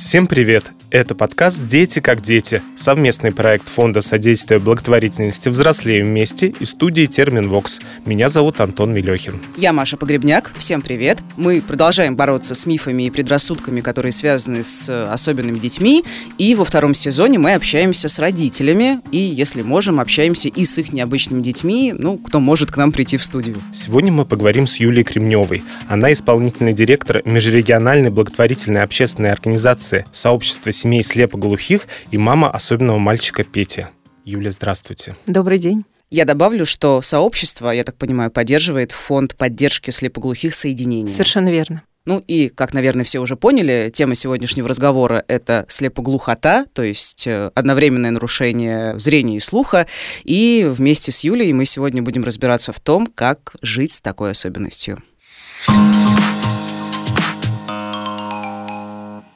Всем 0.00 0.26
привет! 0.26 0.72
Это 0.92 1.14
подкаст 1.14 1.68
«Дети 1.68 2.00
как 2.00 2.20
дети»— 2.20 2.62
совместный 2.76 3.30
проект 3.30 3.68
Фонда 3.68 4.00
содействия 4.00 4.58
благотворительности 4.58 5.48
«Взрослеем 5.48 6.06
вместе» 6.06 6.48
и 6.58 6.64
студии 6.64 7.06
«Терминвокс». 7.06 7.78
Меня 8.04 8.28
зовут 8.28 8.60
Антон 8.60 8.92
Мелехин. 8.92 9.40
Я 9.56 9.72
Маша 9.72 9.96
Погребняк. 9.96 10.50
Всем 10.58 10.82
привет! 10.82 11.20
Мы 11.36 11.62
продолжаем 11.62 12.16
бороться 12.16 12.56
с 12.56 12.66
мифами 12.66 13.04
и 13.04 13.10
предрассудками, 13.10 13.80
которые 13.80 14.10
связаны 14.10 14.64
с 14.64 15.06
особенными 15.06 15.60
детьми. 15.60 16.04
И 16.38 16.56
во 16.56 16.64
втором 16.64 16.94
сезоне 16.94 17.38
мы 17.38 17.54
общаемся 17.54 18.08
с 18.08 18.18
родителями 18.18 19.00
и, 19.12 19.18
если 19.18 19.62
можем, 19.62 20.00
общаемся 20.00 20.48
и 20.48 20.64
с 20.64 20.76
их 20.76 20.92
необычными 20.92 21.40
детьми, 21.40 21.94
ну, 21.96 22.18
кто 22.18 22.40
может 22.40 22.72
к 22.72 22.76
нам 22.76 22.90
прийти 22.90 23.16
в 23.16 23.22
студию. 23.22 23.58
Сегодня 23.72 24.10
мы 24.10 24.24
поговорим 24.24 24.66
с 24.66 24.78
Юлией 24.80 25.04
Кремневой. 25.04 25.62
Она 25.88 26.12
исполнительный 26.12 26.72
директор 26.72 27.22
межрегиональной 27.24 28.10
благотворительной 28.10 28.82
общественной 28.82 29.30
организации 29.30 30.04
«Сообщество 30.10 30.72
семей 30.80 31.02
слепоглухих 31.02 31.86
и 32.10 32.18
мама 32.18 32.50
особенного 32.50 32.98
мальчика 32.98 33.44
Пети. 33.44 33.86
Юля, 34.24 34.50
здравствуйте. 34.50 35.16
Добрый 35.26 35.58
день. 35.58 35.84
Я 36.10 36.24
добавлю, 36.24 36.66
что 36.66 37.02
сообщество, 37.02 37.70
я 37.70 37.84
так 37.84 37.96
понимаю, 37.96 38.30
поддерживает 38.30 38.90
фонд 38.92 39.36
поддержки 39.36 39.90
слепоглухих 39.90 40.54
соединений. 40.54 41.10
Совершенно 41.10 41.50
верно. 41.50 41.82
Ну 42.06 42.24
и, 42.26 42.48
как, 42.48 42.72
наверное, 42.72 43.04
все 43.04 43.20
уже 43.20 43.36
поняли, 43.36 43.90
тема 43.94 44.14
сегодняшнего 44.14 44.66
разговора— 44.68 45.22
это 45.28 45.66
слепоглухота, 45.68 46.64
то 46.72 46.82
есть 46.82 47.26
э, 47.26 47.50
одновременное 47.54 48.10
нарушение 48.10 48.98
зрения 48.98 49.36
и 49.36 49.40
слуха. 49.40 49.86
И 50.24 50.66
вместе 50.68 51.12
с 51.12 51.22
Юлей 51.22 51.52
мы 51.52 51.66
сегодня 51.66 52.02
будем 52.02 52.24
разбираться 52.24 52.72
в 52.72 52.80
том, 52.80 53.06
как 53.06 53.54
жить 53.60 53.92
с 53.92 54.00
такой 54.00 54.30
особенностью. 54.30 54.98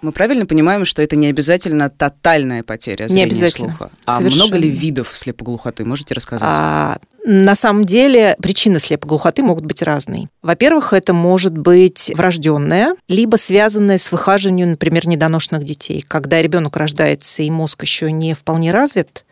Мы 0.04 0.12
правильно 0.12 0.44
понимаем, 0.44 0.84
что 0.84 1.00
это 1.00 1.16
не 1.16 1.28
обязательно 1.28 1.88
тотальная 1.88 2.62
потеря 2.62 3.08
зрения 3.08 3.24
не 3.24 3.30
обязательно. 3.30 3.68
слуха? 3.68 3.90
А 4.04 4.18
Совершенно. 4.18 4.44
много 4.44 4.58
ли 4.58 4.68
видов 4.68 5.16
слепоглухоты? 5.16 5.86
Можете 5.86 6.12
рассказать? 6.12 6.46
А, 6.52 6.98
на 7.24 7.54
самом 7.54 7.84
деле 7.84 8.36
причины 8.40 8.78
слепоглухоты 8.78 9.42
могут 9.42 9.64
быть 9.64 9.80
разные. 9.82 10.28
Во-первых, 10.42 10.92
это 10.92 11.14
может 11.14 11.56
быть 11.56 12.12
врожденная, 12.14 12.94
либо 13.08 13.36
связанная 13.36 13.96
с 13.96 14.12
выхаживанием, 14.12 14.72
например, 14.72 15.08
недоношенных 15.08 15.64
детей. 15.64 16.04
Когда 16.06 16.42
ребенок 16.42 16.76
рождается 16.76 17.42
и 17.42 17.50
мозг 17.50 17.82
еще 17.82 18.12
не 18.12 18.34
вполне 18.34 18.72
развит, 18.72 19.24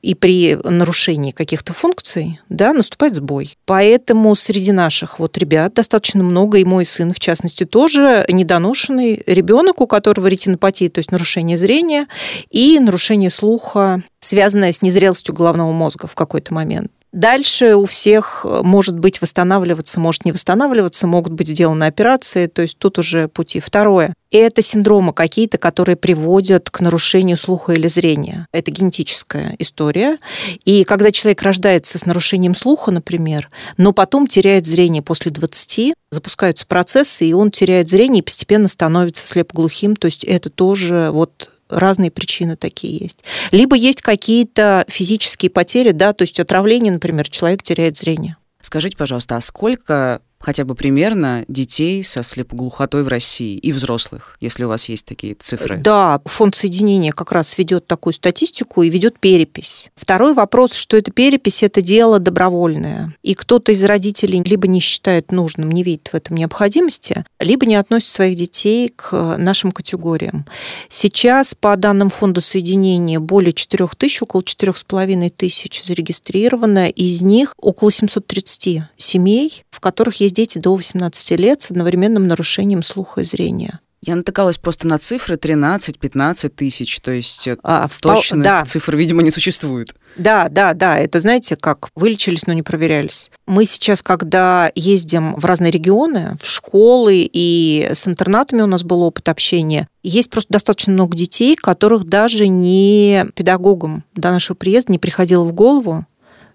и 0.00 0.14
при 0.14 0.56
нарушении 0.62 1.32
каких-то 1.32 1.72
функций 1.72 2.40
да, 2.48 2.72
наступает 2.72 3.16
сбой. 3.16 3.56
Поэтому 3.66 4.34
среди 4.36 4.72
наших 4.72 5.18
вот 5.18 5.36
ребят 5.36 5.74
достаточно 5.74 6.22
много, 6.22 6.58
и 6.58 6.64
мой 6.64 6.84
сын, 6.84 7.12
в 7.12 7.18
частности, 7.18 7.64
тоже 7.64 8.24
недоношенный 8.28 9.22
ребенок, 9.26 9.80
у 9.80 9.86
которого 9.86 10.28
ретинопатия, 10.28 10.88
то 10.88 11.00
есть 11.00 11.10
нарушение 11.10 11.58
зрения 11.58 12.06
и 12.50 12.78
нарушение 12.78 13.30
слуха, 13.30 14.02
связанное 14.20 14.72
с 14.72 14.82
незрелостью 14.82 15.34
головного 15.34 15.72
мозга 15.72 16.06
в 16.06 16.14
какой-то 16.14 16.54
момент. 16.54 16.92
Дальше 17.12 17.74
у 17.74 17.86
всех 17.86 18.46
э, 18.48 18.62
может 18.62 18.98
быть 18.98 19.20
восстанавливаться, 19.20 19.98
может 19.98 20.24
не 20.24 20.30
восстанавливаться, 20.30 21.08
могут 21.08 21.32
быть 21.32 21.48
сделаны 21.48 21.84
операции, 21.84 22.46
то 22.46 22.62
есть 22.62 22.78
тут 22.78 22.98
уже 22.98 23.26
пути. 23.26 23.58
Второе. 23.58 24.14
Это 24.30 24.62
синдромы 24.62 25.12
какие-то, 25.12 25.58
которые 25.58 25.96
приводят 25.96 26.70
к 26.70 26.80
нарушению 26.80 27.36
слуха 27.36 27.72
или 27.72 27.88
зрения. 27.88 28.46
Это 28.52 28.70
генетическая 28.70 29.56
история. 29.58 30.18
И 30.64 30.84
когда 30.84 31.10
человек 31.10 31.42
рождается 31.42 31.98
с 31.98 32.06
нарушением 32.06 32.54
слуха, 32.54 32.92
например, 32.92 33.50
но 33.76 33.92
потом 33.92 34.28
теряет 34.28 34.68
зрение 34.68 35.02
после 35.02 35.32
20, 35.32 35.94
запускаются 36.12 36.64
процессы, 36.64 37.26
и 37.26 37.32
он 37.32 37.50
теряет 37.50 37.88
зрение 37.88 38.20
и 38.20 38.24
постепенно 38.24 38.68
становится 38.68 39.26
слепоглухим. 39.26 39.96
То 39.96 40.06
есть 40.06 40.22
это 40.22 40.48
тоже 40.48 41.10
вот 41.12 41.50
разные 41.70 42.10
причины 42.10 42.56
такие 42.56 42.96
есть. 42.96 43.24
Либо 43.52 43.76
есть 43.76 44.02
какие-то 44.02 44.84
физические 44.88 45.50
потери, 45.50 45.92
да, 45.92 46.12
то 46.12 46.22
есть 46.22 46.38
отравление, 46.40 46.92
например, 46.92 47.28
человек 47.28 47.62
теряет 47.62 47.96
зрение. 47.96 48.36
Скажите, 48.60 48.96
пожалуйста, 48.96 49.36
а 49.36 49.40
сколько 49.40 50.20
хотя 50.40 50.64
бы 50.64 50.74
примерно 50.74 51.44
детей 51.48 52.02
со 52.02 52.22
слепоглухотой 52.22 53.04
в 53.04 53.08
России 53.08 53.56
и 53.56 53.72
взрослых, 53.72 54.36
если 54.40 54.64
у 54.64 54.68
вас 54.68 54.88
есть 54.88 55.06
такие 55.06 55.34
цифры? 55.34 55.76
Да, 55.78 56.20
фонд 56.24 56.54
соединения 56.54 57.12
как 57.12 57.32
раз 57.32 57.58
ведет 57.58 57.86
такую 57.86 58.14
статистику 58.14 58.82
и 58.82 58.88
ведет 58.88 59.20
перепись. 59.20 59.90
Второй 59.94 60.34
вопрос, 60.34 60.72
что 60.72 60.96
эта 60.96 61.12
перепись– 61.12 61.62
это 61.62 61.82
дело 61.82 62.18
добровольное. 62.18 63.14
И 63.22 63.34
кто-то 63.34 63.72
из 63.72 63.84
родителей 63.84 64.42
либо 64.42 64.66
не 64.66 64.80
считает 64.80 65.30
нужным, 65.30 65.70
не 65.70 65.82
видит 65.82 66.08
в 66.08 66.14
этом 66.14 66.36
необходимости, 66.36 67.24
либо 67.38 67.66
не 67.66 67.76
относит 67.76 68.08
своих 68.08 68.36
детей 68.36 68.92
к 68.94 69.36
нашим 69.36 69.72
категориям. 69.72 70.46
Сейчас, 70.88 71.54
по 71.54 71.76
данным 71.76 72.08
фонда 72.08 72.40
соединения, 72.40 73.20
более 73.20 73.52
4 73.52 73.88
тысяч, 73.96 74.22
около 74.22 74.40
4,5 74.40 75.30
тысяч 75.30 75.84
зарегистрировано, 75.84 76.88
из 76.88 77.20
них 77.20 77.54
около 77.58 77.90
730 77.90 78.84
семей, 78.96 79.64
в 79.70 79.80
которых 79.80 80.16
есть 80.20 80.29
есть 80.30 80.36
дети 80.36 80.58
до 80.58 80.74
18 80.74 81.30
лет 81.38 81.62
с 81.62 81.70
одновременным 81.70 82.26
нарушением 82.26 82.82
слуха 82.82 83.20
и 83.20 83.24
зрения. 83.24 83.80
Я 84.02 84.16
натыкалась 84.16 84.56
просто 84.56 84.86
на 84.86 84.96
цифры 84.96 85.36
13-15 85.36 86.48
тысяч, 86.48 87.00
то 87.00 87.10
есть 87.10 87.46
э, 87.46 87.58
а, 87.62 87.86
точных 88.00 88.42
да. 88.42 88.64
цифр, 88.64 88.96
видимо, 88.96 89.20
не 89.20 89.30
существует. 89.30 89.94
Да, 90.16 90.48
да, 90.48 90.72
да, 90.72 90.98
это 90.98 91.20
знаете, 91.20 91.54
как 91.54 91.90
вылечились, 91.94 92.46
но 92.46 92.54
не 92.54 92.62
проверялись. 92.62 93.30
Мы 93.46 93.66
сейчас, 93.66 94.00
когда 94.00 94.72
ездим 94.74 95.34
в 95.34 95.44
разные 95.44 95.70
регионы, 95.70 96.38
в 96.40 96.46
школы 96.46 97.28
и 97.30 97.90
с 97.92 98.08
интернатами 98.08 98.62
у 98.62 98.66
нас 98.66 98.84
был 98.84 99.02
опыт 99.02 99.28
общения, 99.28 99.86
есть 100.02 100.30
просто 100.30 100.54
достаточно 100.54 100.94
много 100.94 101.14
детей, 101.14 101.54
которых 101.54 102.04
даже 102.04 102.48
не 102.48 103.26
педагогам 103.34 104.04
до 104.14 104.30
нашего 104.30 104.56
приезда 104.56 104.92
не 104.92 104.98
приходило 104.98 105.44
в 105.44 105.52
голову, 105.52 106.06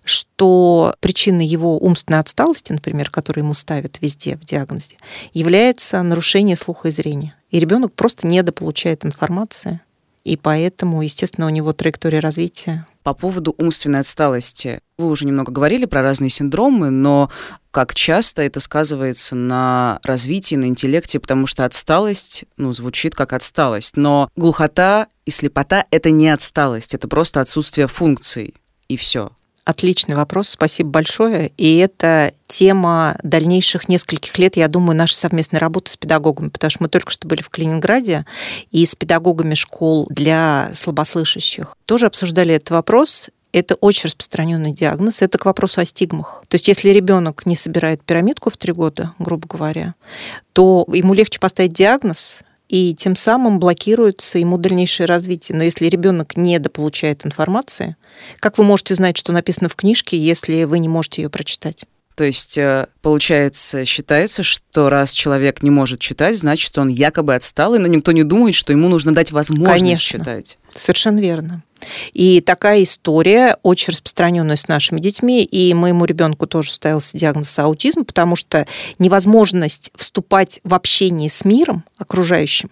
что 0.05 0.95
причиной 1.01 1.45
его 1.45 1.77
умственной 1.77 2.19
отсталости, 2.19 2.71
например, 2.71 3.09
которую 3.09 3.43
ему 3.43 3.53
ставят 3.53 3.97
везде 4.01 4.37
в 4.37 4.45
диагнозе, 4.45 4.97
является 5.33 6.01
нарушение 6.03 6.55
слуха 6.55 6.87
и 6.87 6.91
зрения. 6.91 7.35
И 7.49 7.59
ребенок 7.59 7.93
просто 7.93 8.27
недополучает 8.27 9.03
информации, 9.03 9.81
и 10.23 10.37
поэтому, 10.37 11.01
естественно, 11.01 11.47
у 11.47 11.51
него 11.51 11.71
траектория 11.73 12.19
развития. 12.19 12.87
По 13.03 13.13
поводу 13.13 13.53
умственной 13.59 13.99
отсталости. 13.99 14.79
Вы 14.97 15.09
уже 15.09 15.25
немного 15.25 15.51
говорили 15.51 15.85
про 15.85 16.01
разные 16.01 16.29
синдромы, 16.29 16.89
но 16.89 17.29
как 17.69 17.93
часто 17.93 18.41
это 18.41 18.59
сказывается 18.59 19.35
на 19.35 19.99
развитии, 20.03 20.55
на 20.55 20.65
интеллекте, 20.65 21.19
потому 21.19 21.45
что 21.45 21.65
отсталость, 21.65 22.45
ну, 22.57 22.73
звучит 22.73 23.13
как 23.13 23.33
отсталость, 23.33 23.97
но 23.97 24.29
глухота 24.35 25.07
и 25.25 25.31
слепота— 25.31 25.83
это 25.91 26.09
не 26.09 26.29
отсталость, 26.29 26.95
это 26.95 27.07
просто 27.07 27.41
отсутствие 27.41 27.87
функций, 27.87 28.55
и 28.87 28.97
все. 28.97 29.31
Отличный 29.65 30.15
вопрос, 30.15 30.49
спасибо 30.49 30.91
большое. 30.91 31.51
И 31.57 31.77
это 31.77 32.33
тема 32.47 33.17
дальнейших 33.23 33.89
нескольких 33.89 34.37
лет, 34.37 34.57
я 34.57 34.67
думаю, 34.67 34.95
нашей 34.95 35.15
совместной 35.15 35.57
работы 35.59 35.91
с 35.91 35.97
педагогами, 35.97 36.49
потому 36.49 36.69
что 36.69 36.83
мы 36.83 36.89
только 36.89 37.11
что 37.11 37.27
были 37.27 37.41
в 37.41 37.49
Калининграде 37.49 38.27
и 38.69 38.85
с 38.85 38.95
педагогами 38.95 39.55
школ 39.55 40.05
для 40.11 40.69
слабослышащих 40.71 41.75
тоже 41.87 42.05
обсуждали 42.05 42.53
этот 42.53 42.69
вопрос. 42.69 43.29
Это 43.53 43.73
очень 43.75 44.05
распространенный 44.05 44.71
диагноз. 44.71 45.23
Это 45.23 45.39
к 45.39 45.45
вопросу 45.45 45.81
о 45.81 45.85
стигмах. 45.85 46.43
То 46.47 46.55
есть, 46.55 46.67
если 46.67 46.89
ребенок 46.89 47.47
не 47.47 47.55
собирает 47.55 48.03
пирамидку 48.03 48.51
в 48.51 48.57
три 48.57 48.71
года, 48.71 49.13
грубо 49.17 49.47
говоря, 49.47 49.95
то 50.53 50.85
ему 50.93 51.15
легче 51.15 51.39
поставить 51.39 51.73
диагноз, 51.73 52.41
и 52.69 52.93
тем 52.93 53.15
самым 53.15 53.59
блокируется 53.59 54.39
ему 54.39 54.57
дальнейшее 54.57 55.07
развитие. 55.07 55.57
Но 55.57 55.63
если 55.63 55.87
ребенок 55.87 56.35
недополучает 56.35 57.25
информации, 57.25 57.95
как 58.39 58.57
вы 58.57 58.63
можете 58.63 58.95
знать, 58.95 59.17
что 59.17 59.31
написано 59.33 59.69
в 59.69 59.75
книжке, 59.75 60.17
если 60.17 60.63
вы 60.63 60.79
не 60.79 60.89
можете 60.89 61.23
ее 61.23 61.29
прочитать? 61.29 61.85
То 62.15 62.23
есть, 62.23 62.57
э, 62.57 62.87
получается, 63.01 63.83
считается, 63.83 64.41
что 64.41 64.89
раз 64.89 65.11
человек 65.11 65.61
не 65.61 65.69
может 65.69 65.99
читать, 65.99 66.37
значит, 66.37 66.77
он 66.77 66.87
якобы 66.87 67.35
отсталый, 67.35 67.79
но 67.79 67.87
никто 67.87 68.13
не 68.13 68.23
думает, 68.23 68.55
что 68.55 68.71
ему 68.71 68.87
нужно 68.87 69.13
дать 69.13 69.33
возможность 69.33 69.81
Конечно. 69.81 70.19
читать. 70.19 70.57
Совершенно 70.73 71.19
верно. 71.19 71.61
И 72.13 72.41
такая 72.41 72.83
история 72.83 73.57
очень 73.63 73.91
распространенная 73.91 74.55
с 74.55 74.67
нашими 74.67 74.99
детьми, 74.99 75.43
и 75.43 75.73
моему 75.73 76.05
ребенку 76.05 76.47
тоже 76.47 76.71
ставился 76.71 77.17
диагноз 77.17 77.57
аутизм, 77.59 78.05
потому 78.05 78.35
что 78.35 78.65
невозможность 78.99 79.91
вступать 79.95 80.61
в 80.63 80.73
общение 80.73 81.29
с 81.29 81.45
миром 81.45 81.83
окружающим 81.97 82.69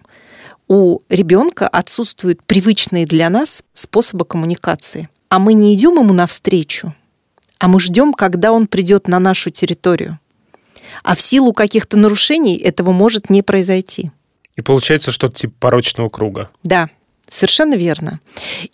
у 0.68 1.00
ребенка 1.08 1.68
отсутствуют 1.68 2.42
привычные 2.42 3.06
для 3.06 3.28
нас 3.30 3.64
способы 3.72 4.24
коммуникации. 4.24 5.08
А 5.28 5.38
мы 5.38 5.54
не 5.54 5.74
идем 5.74 5.94
ему 5.94 6.12
навстречу, 6.12 6.94
а 7.58 7.68
мы 7.68 7.80
ждем, 7.80 8.12
когда 8.12 8.52
он 8.52 8.66
придет 8.66 9.08
на 9.08 9.18
нашу 9.18 9.50
территорию. 9.50 10.18
А 11.02 11.14
в 11.14 11.20
силу 11.20 11.52
каких-то 11.52 11.96
нарушений 11.96 12.56
этого 12.56 12.92
может 12.92 13.30
не 13.30 13.42
произойти. 13.42 14.10
И 14.56 14.62
получается 14.62 15.10
что-то 15.10 15.34
типа 15.34 15.54
порочного 15.58 16.08
круга. 16.08 16.50
Да, 16.62 16.88
совершенно 17.28 17.74
верно. 17.74 18.20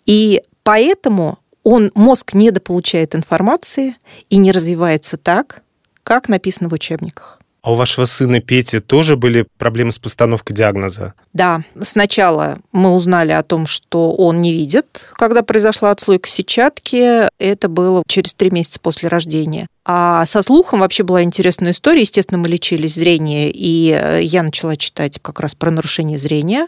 И 0.06 0.43
поэтому 0.62 1.38
он, 1.62 1.91
мозг 1.94 2.35
недополучает 2.35 3.14
информации 3.14 3.97
и 4.29 4.38
не 4.38 4.52
развивается 4.52 5.17
так, 5.17 5.62
как 6.02 6.29
написано 6.29 6.69
в 6.69 6.73
учебниках. 6.73 7.41
А 7.62 7.73
у 7.73 7.75
вашего 7.75 8.06
сына 8.06 8.41
Пети 8.41 8.81
тоже 8.81 9.17
были 9.17 9.47
проблемы 9.58 9.93
с 9.93 9.99
постановкой 9.99 10.56
диагноза? 10.56 11.12
Да. 11.35 11.62
Сначала 11.82 12.58
мы 12.73 12.94
узнали 12.94 13.32
о 13.32 13.43
том, 13.43 13.67
что 13.67 14.12
он 14.12 14.41
не 14.41 14.52
видит, 14.52 15.11
когда 15.12 15.43
произошла 15.43 15.91
отслойка 15.91 16.26
сетчатки. 16.26 17.29
Это 17.38 17.69
было 17.69 18.02
через 18.08 18.32
три 18.32 18.50
месяца 18.50 18.81
после 18.81 19.11
рождения. 19.11 19.67
А 19.85 20.25
со 20.25 20.41
слухом 20.41 20.81
вообще 20.81 21.02
была 21.02 21.23
интересная 21.23 21.73
история. 21.73 22.00
Естественно, 22.00 22.38
мы 22.38 22.49
лечились 22.49 22.94
зрение, 22.94 23.50
и 23.52 24.20
я 24.23 24.43
начала 24.43 24.76
читать 24.79 25.19
как 25.20 25.41
раз 25.41 25.55
про 25.55 25.70
нарушение 25.70 26.17
зрения. 26.17 26.67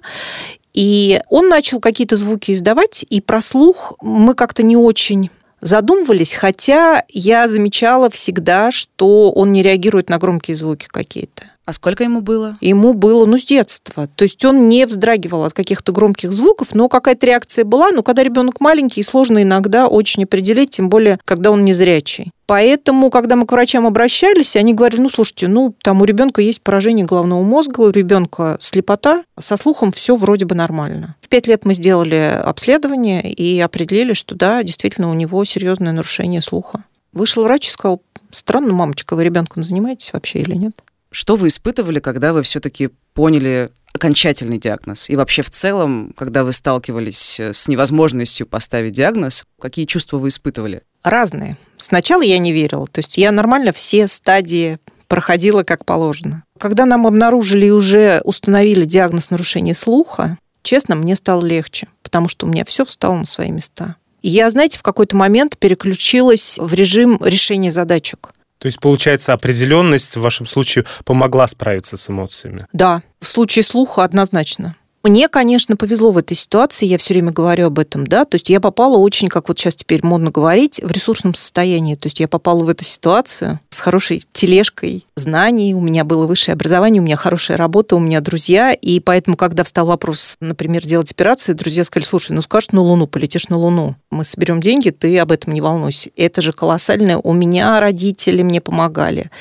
И 0.74 1.20
он 1.28 1.48
начал 1.48 1.80
какие-то 1.80 2.16
звуки 2.16 2.52
издавать, 2.52 3.04
и 3.08 3.20
про 3.20 3.42
слух 3.42 3.94
мы 4.00 4.34
как-то 4.34 4.62
не 4.62 4.76
очень 4.76 5.30
задумывались, 5.60 6.34
хотя 6.34 7.04
я 7.08 7.46
замечала 7.48 8.10
всегда, 8.10 8.70
что 8.70 9.30
он 9.30 9.52
не 9.52 9.62
реагирует 9.62 10.08
на 10.08 10.18
громкие 10.18 10.56
звуки 10.56 10.86
какие-то. 10.88 11.51
А 11.72 11.74
сколько 11.74 12.04
ему 12.04 12.20
было? 12.20 12.58
Ему 12.60 12.92
было, 12.92 13.24
ну, 13.24 13.38
с 13.38 13.46
детства. 13.46 14.06
То 14.06 14.24
есть 14.24 14.44
он 14.44 14.68
не 14.68 14.84
вздрагивал 14.84 15.44
от 15.44 15.54
каких-то 15.54 15.90
громких 15.90 16.30
звуков, 16.30 16.74
но 16.74 16.86
какая-то 16.90 17.24
реакция 17.24 17.64
была. 17.64 17.92
Но 17.92 18.02
когда 18.02 18.22
ребенок 18.22 18.60
маленький, 18.60 19.02
сложно 19.02 19.42
иногда 19.42 19.88
очень 19.88 20.24
определить, 20.24 20.68
тем 20.68 20.90
более, 20.90 21.18
когда 21.24 21.50
он 21.50 21.64
незрячий. 21.64 22.30
Поэтому, 22.44 23.08
когда 23.08 23.36
мы 23.36 23.46
к 23.46 23.52
врачам 23.52 23.86
обращались, 23.86 24.54
они 24.54 24.74
говорили, 24.74 25.00
ну, 25.00 25.08
слушайте, 25.08 25.48
ну, 25.48 25.74
там 25.82 26.02
у 26.02 26.04
ребенка 26.04 26.42
есть 26.42 26.60
поражение 26.60 27.06
головного 27.06 27.42
мозга, 27.42 27.80
у 27.80 27.88
ребенка 27.88 28.58
слепота, 28.60 29.24
со 29.40 29.56
слухом 29.56 29.92
все 29.92 30.14
вроде 30.16 30.44
бы 30.44 30.54
нормально. 30.54 31.16
В 31.22 31.28
пять 31.30 31.46
лет 31.46 31.64
мы 31.64 31.72
сделали 31.72 32.38
обследование 32.44 33.32
и 33.32 33.58
определили, 33.60 34.12
что 34.12 34.34
да, 34.34 34.62
действительно, 34.62 35.10
у 35.10 35.14
него 35.14 35.42
серьезное 35.46 35.92
нарушение 35.92 36.42
слуха. 36.42 36.84
Вышел 37.14 37.44
врач 37.44 37.68
и 37.68 37.70
сказал, 37.70 38.02
странно, 38.30 38.74
мамочка, 38.74 39.16
вы 39.16 39.24
ребенком 39.24 39.62
занимаетесь 39.62 40.12
вообще 40.12 40.40
или 40.40 40.54
нет? 40.54 40.74
Что 41.12 41.36
вы 41.36 41.48
испытывали, 41.48 42.00
когда 42.00 42.32
вы 42.32 42.42
все-таки 42.42 42.88
поняли 43.12 43.70
окончательный 43.92 44.58
диагноз? 44.58 45.10
И 45.10 45.16
вообще 45.16 45.42
в 45.42 45.50
целом, 45.50 46.14
когда 46.16 46.42
вы 46.42 46.52
сталкивались 46.52 47.38
с 47.38 47.68
невозможностью 47.68 48.46
поставить 48.46 48.94
диагноз, 48.94 49.44
какие 49.60 49.84
чувства 49.84 50.16
вы 50.16 50.28
испытывали? 50.28 50.82
Разные. 51.04 51.58
Сначала 51.76 52.22
я 52.22 52.38
не 52.38 52.52
верила. 52.52 52.86
То 52.86 53.00
есть 53.00 53.18
я 53.18 53.30
нормально 53.30 53.72
все 53.72 54.08
стадии 54.08 54.78
проходила 55.06 55.62
как 55.62 55.84
положено. 55.84 56.44
Когда 56.58 56.86
нам 56.86 57.06
обнаружили 57.06 57.66
и 57.66 57.70
уже 57.70 58.22
установили 58.24 58.86
диагноз 58.86 59.28
нарушения 59.28 59.74
слуха, 59.74 60.38
честно, 60.62 60.96
мне 60.96 61.14
стало 61.14 61.44
легче, 61.44 61.88
потому 62.02 62.28
что 62.28 62.46
у 62.46 62.48
меня 62.48 62.64
все 62.64 62.86
встало 62.86 63.16
на 63.16 63.24
свои 63.26 63.50
места. 63.50 63.96
И 64.22 64.30
я, 64.30 64.48
знаете, 64.48 64.78
в 64.78 64.82
какой-то 64.82 65.16
момент 65.16 65.58
переключилась 65.58 66.56
в 66.58 66.72
режим 66.72 67.20
решения 67.22 67.70
задачек. 67.70 68.32
То 68.62 68.66
есть, 68.66 68.78
получается, 68.78 69.32
определенность 69.32 70.16
в 70.16 70.20
вашем 70.20 70.46
случае 70.46 70.84
помогла 71.04 71.48
справиться 71.48 71.96
с 71.96 72.08
эмоциями? 72.08 72.68
Да, 72.72 73.02
в 73.18 73.26
случае 73.26 73.64
слуха 73.64 74.04
однозначно. 74.04 74.76
Мне, 75.02 75.28
конечно, 75.28 75.76
повезло 75.76 76.12
в 76.12 76.18
этой 76.18 76.36
ситуации, 76.36 76.86
я 76.86 76.96
все 76.96 77.14
время 77.14 77.32
говорю 77.32 77.66
об 77.66 77.80
этом, 77.80 78.06
да, 78.06 78.24
то 78.24 78.36
есть 78.36 78.48
я 78.48 78.60
попала 78.60 78.98
очень, 78.98 79.26
как 79.28 79.48
вот 79.48 79.58
сейчас 79.58 79.74
теперь 79.74 80.00
модно 80.06 80.30
говорить, 80.30 80.80
в 80.80 80.92
ресурсном 80.92 81.34
состоянии, 81.34 81.96
то 81.96 82.06
есть 82.06 82.20
я 82.20 82.28
попала 82.28 82.62
в 82.62 82.68
эту 82.68 82.84
ситуацию 82.84 83.58
с 83.70 83.80
хорошей 83.80 84.24
тележкой 84.32 85.04
знаний, 85.16 85.74
у 85.74 85.80
меня 85.80 86.04
было 86.04 86.26
высшее 86.26 86.52
образование, 86.52 87.02
у 87.02 87.04
меня 87.04 87.16
хорошая 87.16 87.56
работа, 87.56 87.96
у 87.96 87.98
меня 87.98 88.20
друзья, 88.20 88.72
и 88.72 89.00
поэтому, 89.00 89.36
когда 89.36 89.64
встал 89.64 89.86
вопрос, 89.86 90.36
например, 90.38 90.82
делать 90.86 91.10
операции, 91.10 91.52
друзья 91.52 91.82
сказали, 91.82 92.06
слушай, 92.06 92.30
ну 92.30 92.40
скажешь 92.40 92.70
на 92.70 92.80
Луну, 92.80 93.08
полетишь 93.08 93.48
на 93.48 93.56
Луну, 93.56 93.96
мы 94.12 94.22
соберем 94.22 94.60
деньги, 94.60 94.90
ты 94.90 95.18
об 95.18 95.32
этом 95.32 95.52
не 95.52 95.60
волнуйся. 95.60 96.10
Это 96.16 96.40
же 96.42 96.52
колоссальное, 96.52 97.16
у 97.16 97.32
меня 97.32 97.80
родители 97.80 98.42
мне 98.42 98.60
помогали. 98.60 99.32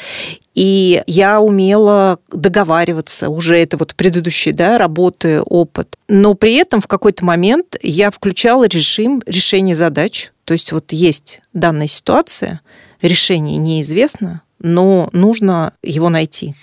И 0.53 1.01
я 1.07 1.39
умела 1.39 2.19
договариваться, 2.29 3.29
уже 3.29 3.57
это 3.57 3.77
вот 3.77 3.95
предыдущие 3.95 4.53
да, 4.53 4.77
работы, 4.77 5.41
опыт. 5.41 5.97
Но 6.07 6.33
при 6.33 6.55
этом 6.55 6.81
в 6.81 6.87
какой-то 6.87 7.23
момент 7.23 7.77
я 7.81 8.11
включала 8.11 8.67
режим 8.67 9.23
решения 9.25 9.75
задач. 9.75 10.31
То 10.43 10.53
есть 10.53 10.71
вот 10.73 10.91
есть 10.91 11.41
данная 11.53 11.87
ситуация, 11.87 12.61
решение 13.01 13.57
неизвестно, 13.57 14.41
но 14.59 15.09
нужно 15.13 15.73
его 15.81 16.09
найти. 16.09 16.53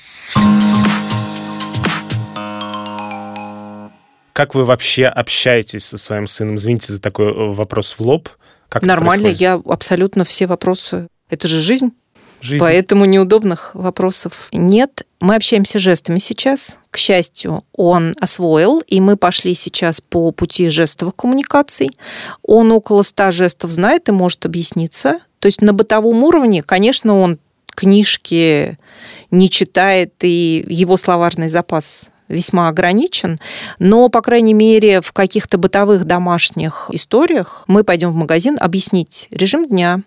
Как 4.35 4.55
вы 4.55 4.65
вообще 4.65 5.07
общаетесь 5.07 5.85
со 5.85 5.99
своим 5.99 6.29
сыном? 6.29 6.55
Извините 6.57 6.93
за 6.93 7.01
такой 7.01 7.27
э, 7.27 7.53
вопрос 7.53 7.99
в 7.99 8.01
лоб. 8.01 8.29
Как 8.69 8.85
Нормально, 8.85 9.27
я 9.27 9.55
абсолютно 9.55 10.25
все 10.25 10.47
вопросы. 10.47 11.09
Это 11.29 11.49
же 11.49 11.59
жизнь. 11.59 11.91
Жизнь. 12.41 12.61
Поэтому 12.61 13.05
неудобных 13.05 13.75
вопросов 13.75 14.49
нет. 14.53 15.07
Мы 15.21 15.35
общаемся 15.35 15.79
жестами 15.79 16.19
сейчас. 16.19 16.79
К 16.91 16.97
счастью, 16.97 17.65
он 17.73 18.15
освоил, 18.21 18.81
и 18.87 19.01
мы 19.01 19.17
пошли 19.17 19.55
сейчас 19.55 20.01
по 20.01 20.31
пути 20.31 20.69
жестовых 20.69 21.17
коммуникаций. 21.17 21.91
Он 22.43 22.71
около 22.73 23.03
ста 23.03 23.33
жестов 23.33 23.73
знает 23.73 24.09
и 24.09 24.13
может 24.13 24.47
объясниться. 24.47 25.19
То 25.41 25.47
есть 25.47 25.61
на 25.63 25.73
бытовом 25.73 26.23
уровне, 26.23 26.63
конечно, 26.63 27.19
он 27.19 27.39
книжки 27.71 28.79
не 29.31 29.51
читает, 29.51 30.13
и 30.23 30.65
его 30.69 30.97
словарный 30.97 31.49
запас 31.49 32.07
весьма 32.29 32.69
ограничен, 32.69 33.39
но, 33.79 34.09
по 34.09 34.21
крайней 34.21 34.55
мере, 34.55 35.01
в 35.01 35.13
каких-то 35.13 35.59
бытовых 35.59 36.05
домашних 36.05 36.91
историях 36.93 37.65
мы 37.67 37.85
пойдем 37.85 38.11
в 38.11 38.17
магазин 38.17 38.59
объяснить 38.61 39.29
режим 39.31 39.67
дня, 39.67 40.03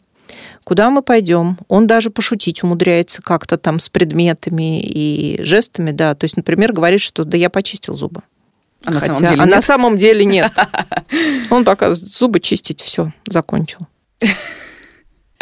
куда 0.64 0.90
мы 0.90 1.02
пойдем. 1.02 1.58
Он 1.68 1.88
даже 1.88 2.10
пошутить 2.10 2.64
умудряется 2.64 3.22
как-то 3.22 3.58
там 3.58 3.80
с 3.80 3.90
предметами 3.90 4.82
и 4.82 5.42
жестами, 5.44 5.92
да. 5.92 6.16
То 6.16 6.26
есть, 6.26 6.38
например, 6.38 6.74
говорит, 6.74 7.02
что 7.02 7.24
да 7.24 7.38
я 7.38 7.50
почистил 7.50 7.94
зубы. 7.94 8.22
А 8.84 8.92
Хотя, 8.92 9.00
на 9.00 9.16
самом 9.16 9.30
деле 9.30 9.42
а 9.42 9.46
нет? 9.46 9.56
на 9.56 9.62
самом 9.62 9.98
деле 9.98 10.26
нет. 10.26 10.52
Он 11.50 11.64
пока 11.64 11.94
зубы 11.94 12.40
чистить, 12.40 12.82
все, 12.82 13.14
закончил. 13.28 13.80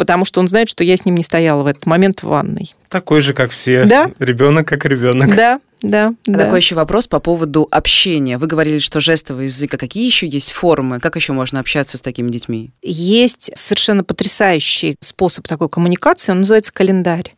Потому 0.00 0.24
что 0.24 0.40
он 0.40 0.48
знает, 0.48 0.70
что 0.70 0.82
я 0.82 0.96
с 0.96 1.04
ним 1.04 1.16
не 1.16 1.22
стояла 1.22 1.62
в 1.62 1.66
этот 1.66 1.84
момент 1.84 2.22
в 2.22 2.28
ванной. 2.28 2.74
Такой 2.88 3.20
же, 3.20 3.34
как 3.34 3.50
все. 3.50 3.84
Да. 3.84 4.10
Ребенок 4.18 4.66
как 4.66 4.86
ребенок. 4.86 5.36
Да, 5.36 5.60
да, 5.82 6.08
а 6.08 6.14
да. 6.24 6.38
Такой 6.38 6.60
еще 6.60 6.74
вопрос 6.74 7.06
по 7.06 7.20
поводу 7.20 7.68
общения. 7.70 8.38
Вы 8.38 8.46
говорили, 8.46 8.78
что 8.78 8.98
жестовый 8.98 9.44
язык. 9.44 9.74
А 9.74 9.76
какие 9.76 10.06
еще 10.06 10.26
есть 10.26 10.52
формы? 10.52 11.00
Как 11.00 11.16
еще 11.16 11.34
можно 11.34 11.60
общаться 11.60 11.98
с 11.98 12.00
такими 12.00 12.30
детьми? 12.30 12.70
Есть 12.80 13.50
совершенно 13.54 14.02
потрясающий 14.02 14.96
способ 15.00 15.46
такой 15.46 15.68
коммуникации. 15.68 16.32
Он 16.32 16.38
называется 16.38 16.72
календарь. 16.72 17.34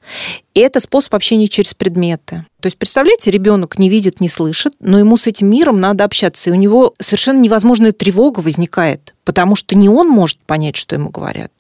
И 0.55 0.61
это 0.61 0.79
способ 0.79 1.17
общения 1.17 1.49
через 1.49 1.75
предметы. 1.75 2.47
То 2.61 2.67
есть, 2.67 2.79
представляете, 2.79 3.33
ребенок 3.33 3.77
не 3.81 3.89
видит, 3.89 4.21
не 4.21 4.29
слышит, 4.29 4.75
но 4.79 5.01
ему 5.01 5.17
с 5.17 5.27
этим 5.27 5.51
миром 5.51 5.81
надо 5.81 6.05
общаться. 6.05 6.51
И 6.51 6.53
у 6.53 6.57
него 6.57 6.95
совершенно 7.01 7.41
невозможная 7.41 7.91
тревога 7.91 8.39
возникает, 8.39 9.15
потому 9.25 9.57
что 9.57 9.77
не 9.77 9.89
он 9.89 10.09
может 10.09 10.39
понять, 10.47 10.77
что 10.77 10.95
ему 10.95 11.11
говорят, 11.11 11.51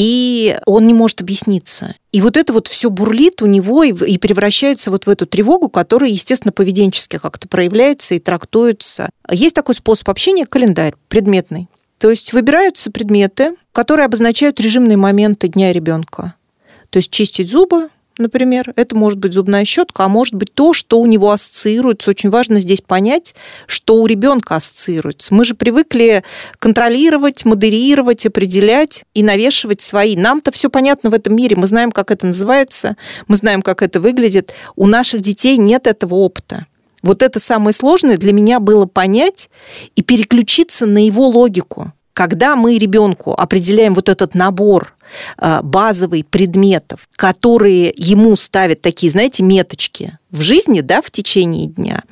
и 0.00 0.56
он 0.64 0.86
не 0.86 0.94
может 0.94 1.20
объясниться. 1.20 1.94
И 2.10 2.22
вот 2.22 2.38
это 2.38 2.54
вот 2.54 2.68
все 2.68 2.88
бурлит 2.88 3.42
у 3.42 3.46
него 3.46 3.84
и, 3.84 3.92
и 3.92 4.16
превращается 4.16 4.90
вот 4.90 5.04
в 5.04 5.10
эту 5.10 5.26
тревогу, 5.26 5.68
которая, 5.68 6.08
естественно, 6.08 6.52
поведенчески 6.52 7.18
как-то 7.18 7.46
проявляется 7.48 8.14
и 8.14 8.18
трактуется. 8.18 9.10
Есть 9.30 9.54
такой 9.54 9.74
способ 9.74 10.08
общения– 10.08 10.46
календарь 10.48 10.94
предметный. 11.08 11.68
То 11.98 12.08
есть 12.08 12.32
выбираются 12.32 12.90
предметы, 12.90 13.56
которые 13.72 14.06
обозначают 14.06 14.58
режимные 14.58 14.96
моменты 14.96 15.48
дня 15.48 15.70
ребенка. 15.70 16.32
То 16.88 16.96
есть 16.96 17.10
чистить 17.10 17.50
зубы, 17.50 17.90
например. 18.20 18.72
Это 18.76 18.94
может 18.94 19.18
быть 19.18 19.32
зубная 19.32 19.64
щетка, 19.64 20.04
а 20.04 20.08
может 20.08 20.34
быть 20.34 20.54
то, 20.54 20.72
что 20.72 21.00
у 21.00 21.06
него 21.06 21.30
ассоциируется. 21.30 22.10
Очень 22.10 22.30
важно 22.30 22.60
здесь 22.60 22.80
понять, 22.80 23.34
что 23.66 23.96
у 23.96 24.06
ребенка 24.06 24.56
ассоциируется. 24.56 25.34
Мы 25.34 25.44
же 25.44 25.54
привыкли 25.54 26.22
контролировать, 26.58 27.44
модерировать, 27.44 28.26
определять 28.26 29.04
и 29.14 29.22
навешивать 29.22 29.80
свои. 29.80 30.16
Нам-то 30.16 30.52
все 30.52 30.70
понятно 30.70 31.10
в 31.10 31.14
этом 31.14 31.34
мире. 31.34 31.56
Мы 31.56 31.66
знаем, 31.66 31.90
как 31.90 32.10
это 32.10 32.26
называется, 32.26 32.96
мы 33.26 33.36
знаем, 33.36 33.62
как 33.62 33.82
это 33.82 34.00
выглядит. 34.00 34.54
У 34.76 34.86
наших 34.86 35.20
детей 35.20 35.56
нет 35.56 35.86
этого 35.86 36.14
опыта. 36.14 36.66
Вот 37.02 37.22
это 37.22 37.40
самое 37.40 37.72
сложное 37.72 38.18
для 38.18 38.32
меня 38.32 38.60
было 38.60 38.86
понять 38.86 39.48
и 39.96 40.02
переключиться 40.02 40.86
на 40.86 41.04
его 41.04 41.26
логику. 41.28 41.92
Когда 42.12 42.56
мы 42.56 42.76
ребенку 42.76 43.32
определяем 43.32 43.94
вот 43.94 44.08
этот 44.08 44.34
набор 44.34 44.94
базовый 45.36 46.24
предметов, 46.24 47.08
которые 47.16 47.92
ему 47.96 48.36
ставят 48.36 48.80
такие, 48.80 49.10
знаете, 49.10 49.42
меточки 49.42 50.18
в 50.30 50.40
жизни, 50.42 50.80
да, 50.80 51.00
в 51.02 51.10
течение 51.10 51.66
дня, 51.66 52.02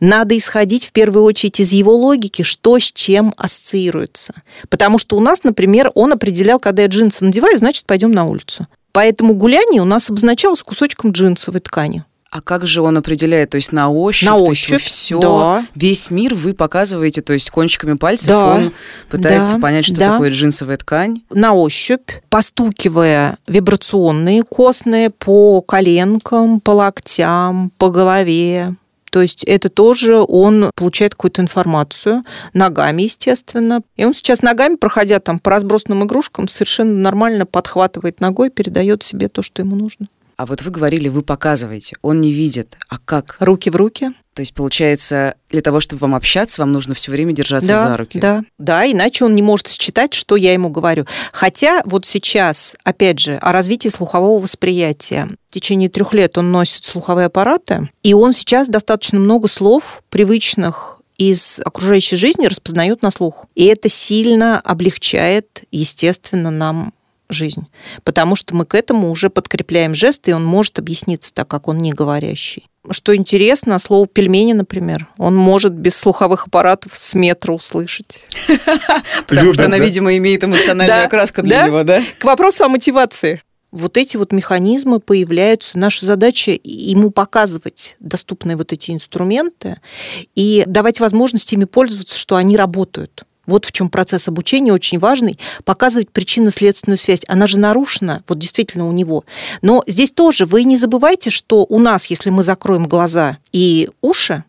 надо 0.00 0.36
исходить 0.36 0.86
в 0.86 0.92
первую 0.92 1.24
очередь 1.24 1.60
из 1.60 1.72
его 1.72 1.96
логики, 1.96 2.42
что 2.42 2.78
с 2.78 2.92
чем 2.92 3.32
ассоциируется. 3.36 4.34
Потому 4.68 4.98
что 4.98 5.16
у 5.16 5.20
нас, 5.20 5.44
например, 5.44 5.90
он 5.94 6.12
определял, 6.12 6.58
когда 6.58 6.82
я 6.82 6.88
джинсы 6.88 7.24
надеваю, 7.24 7.58
значит, 7.58 7.86
пойдем 7.86 8.12
на 8.12 8.24
улицу. 8.24 8.66
Поэтому 8.92 9.34
гуляние 9.34 9.80
у 9.80 9.86
нас 9.86 10.10
обозначалось 10.10 10.62
кусочком 10.62 11.12
джинсовой 11.12 11.60
ткани. 11.60 12.04
А 12.32 12.40
как 12.40 12.66
же 12.66 12.80
он 12.80 12.96
определяет? 12.96 13.50
То 13.50 13.56
есть 13.56 13.72
на 13.72 13.90
ощупь? 13.90 14.26
На 14.26 14.38
ощупь, 14.38 14.82
все, 14.82 15.20
да. 15.20 15.66
весь 15.74 16.10
мир 16.10 16.34
вы 16.34 16.54
показываете, 16.54 17.20
то 17.20 17.34
есть 17.34 17.50
кончиками 17.50 17.98
пальцев 17.98 18.28
Да, 18.28 18.54
он 18.54 18.72
пытается 19.10 19.56
да, 19.56 19.58
понять, 19.58 19.84
что 19.84 19.96
да. 19.96 20.12
такое 20.12 20.30
джинсовая 20.30 20.78
ткань. 20.78 21.20
на 21.28 21.52
ощупь, 21.52 22.10
постукивая 22.30 23.36
вибрационные 23.46 24.44
костные 24.44 25.10
по 25.10 25.60
коленкам, 25.60 26.60
по 26.60 26.70
локтям, 26.70 27.70
по 27.76 27.90
голове. 27.90 28.76
То 29.10 29.20
есть 29.20 29.44
это 29.44 29.68
тоже 29.68 30.24
он 30.26 30.70
получает 30.74 31.14
какую-то 31.14 31.42
информацию 31.42 32.24
ногами, 32.54 33.02
естественно. 33.02 33.82
И 33.96 34.06
он 34.06 34.14
сейчас 34.14 34.40
ногами, 34.40 34.76
проходя 34.76 35.20
там 35.20 35.38
по 35.38 35.50
разбросанным 35.50 36.04
игрушкам, 36.04 36.48
совершенно 36.48 36.94
нормально 36.94 37.44
подхватывает 37.44 38.20
ногой, 38.20 38.48
передает 38.48 39.02
себе 39.02 39.28
то, 39.28 39.42
что 39.42 39.60
ему 39.60 39.76
нужно. 39.76 40.06
А 40.42 40.46
вот 40.46 40.60
вы 40.62 40.72
говорили, 40.72 41.08
вы 41.08 41.22
показываете, 41.22 41.94
он 42.02 42.20
не 42.20 42.32
видит. 42.32 42.76
А 42.88 42.98
как? 42.98 43.36
Руки 43.38 43.70
в 43.70 43.76
руки. 43.76 44.10
То 44.34 44.40
есть, 44.40 44.54
получается, 44.54 45.36
для 45.50 45.60
того, 45.60 45.78
чтобы 45.78 46.00
вам 46.00 46.16
общаться, 46.16 46.62
вам 46.62 46.72
нужно 46.72 46.96
все 46.96 47.12
время 47.12 47.32
держаться 47.32 47.68
да, 47.68 47.86
за 47.86 47.96
руки. 47.96 48.18
Да, 48.18 48.42
да, 48.58 48.84
иначе 48.84 49.24
он 49.24 49.36
не 49.36 49.42
может 49.42 49.68
считать, 49.68 50.14
что 50.14 50.34
я 50.34 50.52
ему 50.52 50.68
говорю. 50.68 51.06
Хотя 51.30 51.82
вот 51.84 52.06
сейчас, 52.06 52.76
опять 52.82 53.20
же, 53.20 53.36
о 53.36 53.52
развитии 53.52 53.88
слухового 53.88 54.40
восприятия. 54.40 55.28
В 55.48 55.54
течение 55.54 55.88
трех 55.88 56.12
лет 56.12 56.36
он 56.36 56.50
носит 56.50 56.82
слуховые 56.86 57.26
аппараты, 57.26 57.90
и 58.02 58.12
он 58.12 58.32
сейчас 58.32 58.68
достаточно 58.68 59.20
много 59.20 59.46
слов 59.46 60.02
привычных 60.10 60.98
из 61.18 61.60
окружающей 61.64 62.16
жизни 62.16 62.46
распознает 62.46 63.00
на 63.02 63.12
слух. 63.12 63.46
И 63.54 63.66
это 63.66 63.88
сильно 63.88 64.58
облегчает, 64.58 65.62
естественно, 65.70 66.50
нам 66.50 66.92
жизнь. 67.32 67.66
Потому 68.04 68.36
что 68.36 68.54
мы 68.54 68.66
к 68.66 68.74
этому 68.74 69.10
уже 69.10 69.30
подкрепляем 69.30 69.94
жесты, 69.94 70.30
и 70.30 70.34
он 70.34 70.44
может 70.44 70.78
объясниться 70.78 71.32
так, 71.32 71.48
как 71.48 71.68
он 71.68 71.78
не 71.78 71.92
говорящий. 71.92 72.66
Что 72.90 73.14
интересно, 73.14 73.78
слово 73.78 74.08
пельмени, 74.08 74.54
например, 74.54 75.06
он 75.16 75.36
может 75.36 75.72
без 75.72 75.96
слуховых 75.96 76.48
аппаратов 76.48 76.92
с 76.98 77.14
метра 77.14 77.52
услышать. 77.52 78.26
Потому 79.28 79.54
что 79.54 79.66
она, 79.66 79.78
видимо, 79.78 80.16
имеет 80.16 80.42
эмоциональную 80.42 81.04
окраску 81.04 81.42
для 81.42 81.60
да. 81.60 81.66
него, 81.68 81.84
да? 81.84 82.02
К 82.18 82.24
вопросу 82.24 82.64
о 82.64 82.68
мотивации. 82.68 83.40
Вот 83.70 83.96
эти 83.96 84.18
вот 84.18 84.32
механизмы 84.32 85.00
появляются. 85.00 85.78
Наша 85.78 86.04
задача 86.04 86.58
ему 86.62 87.10
показывать 87.10 87.96
доступные 88.00 88.56
вот 88.56 88.72
эти 88.72 88.90
инструменты 88.90 89.80
и 90.34 90.64
давать 90.66 91.00
возможность 91.00 91.52
ими 91.52 91.64
пользоваться, 91.64 92.18
что 92.18 92.36
они 92.36 92.56
работают. 92.56 93.24
Вот 93.46 93.64
в 93.64 93.72
чем 93.72 93.88
процесс 93.88 94.28
обучения 94.28 94.72
очень 94.72 94.98
важный. 94.98 95.38
Показывать 95.64 96.10
причинно-следственную 96.10 96.98
связь. 96.98 97.22
Она 97.26 97.46
же 97.46 97.58
нарушена, 97.58 98.22
вот 98.28 98.38
действительно 98.38 98.86
у 98.88 98.92
него. 98.92 99.24
Но 99.62 99.82
здесь 99.86 100.12
тоже 100.12 100.46
вы 100.46 100.64
не 100.64 100.76
забывайте, 100.76 101.30
что 101.30 101.66
у 101.68 101.78
нас, 101.78 102.06
если 102.06 102.30
мы 102.30 102.42
закроем 102.42 102.86
глаза 102.86 103.38
и 103.52 103.90
уши, 104.00 104.44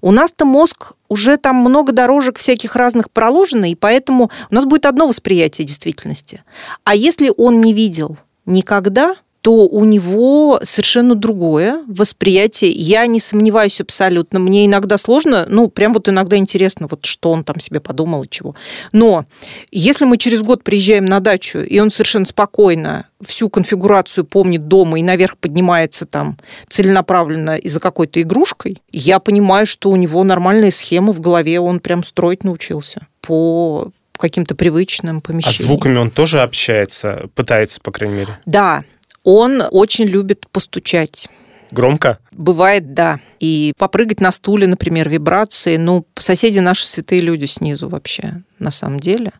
у 0.00 0.12
нас-то 0.12 0.44
мозг 0.44 0.92
уже 1.08 1.36
там 1.36 1.56
много 1.56 1.92
дорожек 1.92 2.38
всяких 2.38 2.76
разных 2.76 3.10
проложено, 3.10 3.70
и 3.70 3.74
поэтому 3.74 4.30
у 4.50 4.54
нас 4.54 4.64
будет 4.64 4.86
одно 4.86 5.06
восприятие 5.08 5.66
действительности. 5.66 6.42
А 6.84 6.94
если 6.94 7.32
он 7.36 7.60
не 7.60 7.72
видел 7.72 8.16
никогда, 8.46 9.16
то 9.44 9.68
у 9.68 9.84
него 9.84 10.58
совершенно 10.62 11.14
другое 11.14 11.84
восприятие. 11.86 12.70
Я 12.70 13.06
не 13.06 13.20
сомневаюсь 13.20 13.78
абсолютно. 13.78 14.38
Мне 14.38 14.64
иногда 14.64 14.96
сложно, 14.96 15.44
ну, 15.50 15.68
прям 15.68 15.92
вот 15.92 16.08
иногда 16.08 16.38
интересно, 16.38 16.86
вот 16.90 17.04
что 17.04 17.30
он 17.30 17.44
там 17.44 17.60
себе 17.60 17.78
подумал 17.78 18.22
и 18.22 18.28
чего. 18.30 18.54
Но 18.92 19.26
если 19.70 20.06
мы 20.06 20.16
через 20.16 20.40
год 20.40 20.64
приезжаем 20.64 21.04
на 21.04 21.20
дачу, 21.20 21.58
и 21.58 21.78
он 21.78 21.90
совершенно 21.90 22.24
спокойно 22.24 23.04
всю 23.22 23.50
конфигурацию 23.50 24.24
помнит 24.24 24.66
дома 24.66 24.98
и 24.98 25.02
наверх 25.02 25.36
поднимается 25.36 26.06
там 26.06 26.38
целенаправленно 26.70 27.56
и 27.56 27.68
за 27.68 27.80
какой-то 27.80 28.22
игрушкой, 28.22 28.78
я 28.92 29.18
понимаю, 29.18 29.66
что 29.66 29.90
у 29.90 29.96
него 29.96 30.24
нормальная 30.24 30.70
схема 30.70 31.12
в 31.12 31.20
голове, 31.20 31.60
он 31.60 31.80
прям 31.80 32.02
строить 32.02 32.44
научился 32.44 33.08
по 33.20 33.90
каким-то 34.16 34.54
привычным 34.54 35.18
А 35.18 35.20
помещениям. 35.20 35.60
с 35.60 35.64
звуками 35.64 35.98
он 35.98 36.10
тоже 36.10 36.40
общается, 36.40 37.28
пытается, 37.34 37.82
по 37.82 37.92
крайней 37.92 38.14
мере. 38.14 38.38
Да, 38.46 38.84
он 39.24 39.62
очень 39.70 40.04
любит 40.04 40.46
постучать. 40.52 41.28
Громко? 41.70 42.18
Бывает, 42.30 42.94
да. 42.94 43.18
И 43.40 43.72
попрыгать 43.78 44.20
на 44.20 44.30
стуле, 44.30 44.66
например, 44.66 45.08
вибрации. 45.08 45.76
Ну, 45.76 46.06
соседи 46.16 46.60
наши 46.60 46.86
святые 46.86 47.20
люди 47.20 47.46
снизу 47.46 47.88
вообще, 47.88 48.42
на 48.58 48.70
самом 48.70 49.00
деле. 49.00 49.32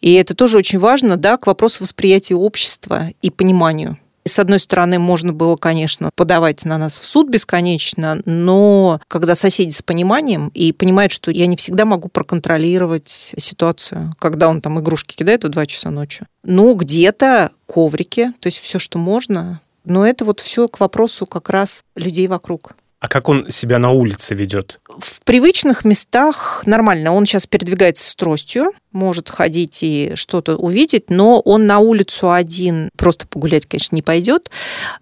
И 0.00 0.14
это 0.14 0.34
тоже 0.34 0.58
очень 0.58 0.78
важно, 0.78 1.16
да, 1.16 1.36
к 1.36 1.46
вопросу 1.46 1.82
восприятия 1.82 2.34
общества 2.34 3.08
и 3.20 3.30
пониманию. 3.30 3.98
С 4.26 4.40
одной 4.40 4.58
стороны, 4.58 4.98
можно 4.98 5.32
было, 5.32 5.56
конечно, 5.56 6.10
подавать 6.16 6.64
на 6.64 6.78
нас 6.78 6.98
в 6.98 7.06
суд 7.06 7.28
бесконечно, 7.28 8.20
но 8.24 9.00
когда 9.06 9.36
соседи 9.36 9.70
с 9.70 9.82
пониманием 9.82 10.48
и 10.48 10.72
понимают, 10.72 11.12
что 11.12 11.30
я 11.30 11.46
не 11.46 11.56
всегда 11.56 11.84
могу 11.84 12.08
проконтролировать 12.08 13.08
ситуацию, 13.08 14.12
когда 14.18 14.48
он 14.48 14.60
там 14.60 14.80
игрушки 14.80 15.14
кидает 15.14 15.44
в 15.44 15.48
2 15.48 15.66
часа 15.66 15.90
ночи. 15.90 16.26
Ну, 16.42 16.74
где-то 16.74 17.52
коврики, 17.66 18.32
то 18.40 18.48
есть 18.48 18.58
все, 18.58 18.80
что 18.80 18.98
можно. 18.98 19.60
Но 19.84 20.04
это 20.04 20.24
вот 20.24 20.40
все 20.40 20.66
к 20.66 20.80
вопросу 20.80 21.26
как 21.26 21.48
раз 21.48 21.84
людей 21.94 22.26
вокруг. 22.26 22.74
А 23.06 23.08
как 23.08 23.28
он 23.28 23.48
себя 23.52 23.78
на 23.78 23.92
улице 23.92 24.34
ведет? 24.34 24.80
В 24.98 25.20
привычных 25.20 25.84
местах 25.84 26.64
нормально. 26.66 27.12
Он 27.12 27.24
сейчас 27.24 27.46
передвигается 27.46 28.10
с 28.10 28.16
тростью, 28.16 28.72
может 28.90 29.30
ходить 29.30 29.78
и 29.84 30.10
что-то 30.16 30.56
увидеть, 30.56 31.08
но 31.08 31.38
он 31.38 31.66
на 31.66 31.78
улицу 31.78 32.32
один 32.32 32.90
просто 32.96 33.28
погулять, 33.28 33.66
конечно, 33.66 33.94
не 33.94 34.02
пойдет. 34.02 34.50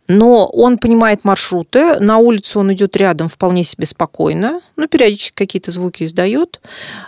Но 0.07 0.45
он 0.45 0.77
понимает 0.77 1.25
маршруты. 1.25 1.99
На 1.99 2.19
улицу 2.19 2.61
он 2.61 2.75
идет 2.75 2.95
рядом 2.99 3.31
вполне 3.31 3.65
себе 3.65 3.87
спокойно. 3.87 4.61
Ну, 4.77 4.87
периодически 4.87 5.35
какие-то 5.35 5.71
звуки 5.71 6.05
издает. 6.05 6.61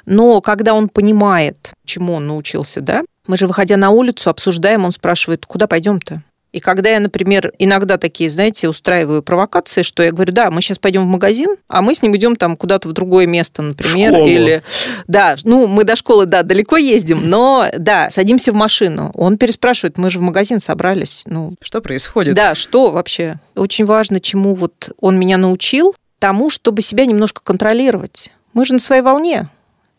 Но 0.06 0.40
когда 0.40 0.72
он 0.72 0.88
понимает, 0.88 1.72
чему 1.84 2.14
он 2.14 2.26
научился, 2.26 2.80
да, 2.80 3.02
мы 3.26 3.36
же, 3.36 3.46
выходя 3.46 3.76
на 3.76 3.90
улицу, 3.90 4.30
обсуждаем, 4.30 4.86
он 4.86 4.92
спрашивает, 4.92 5.44
куда 5.44 5.66
пойдем-то? 5.66 6.22
И 6.56 6.60
когда 6.60 6.88
я, 6.88 7.00
например, 7.00 7.52
иногда 7.58 7.98
такие, 7.98 8.30
знаете, 8.30 8.70
устраиваю 8.70 9.22
провокации, 9.22 9.82
что 9.82 10.02
я 10.02 10.10
говорю, 10.10 10.32
да, 10.32 10.50
мы 10.50 10.62
сейчас 10.62 10.78
пойдем 10.78 11.02
в 11.02 11.06
магазин, 11.06 11.56
а 11.68 11.82
мы 11.82 11.94
с 11.94 12.00
ним 12.00 12.16
идем 12.16 12.34
там 12.34 12.56
куда-то 12.56 12.88
в 12.88 12.94
другое 12.94 13.26
место, 13.26 13.60
например, 13.60 14.12
школу. 14.12 14.26
или 14.26 14.62
да, 15.06 15.36
ну 15.44 15.66
мы 15.66 15.84
до 15.84 15.96
школы, 15.96 16.24
да, 16.24 16.42
далеко 16.42 16.78
ездим, 16.78 17.28
но 17.28 17.68
да, 17.76 18.08
садимся 18.08 18.52
в 18.52 18.54
машину. 18.54 19.10
Он 19.12 19.36
переспрашивает, 19.36 19.98
мы 19.98 20.08
же 20.08 20.18
в 20.18 20.22
магазин 20.22 20.60
собрались, 20.60 21.24
ну 21.26 21.52
Что 21.60 21.82
происходит? 21.82 22.34
да, 22.34 22.54
что 22.54 22.90
вообще? 22.90 23.38
Очень 23.54 23.84
важно, 23.84 24.18
чему 24.18 24.54
вот 24.54 24.92
он 24.98 25.18
меня 25.18 25.36
научил, 25.36 25.94
тому, 26.20 26.48
чтобы 26.48 26.80
себя 26.80 27.04
немножко 27.04 27.42
контролировать. 27.44 28.32
Мы 28.54 28.64
же 28.64 28.72
на 28.72 28.78
своей 28.78 29.02
волне, 29.02 29.50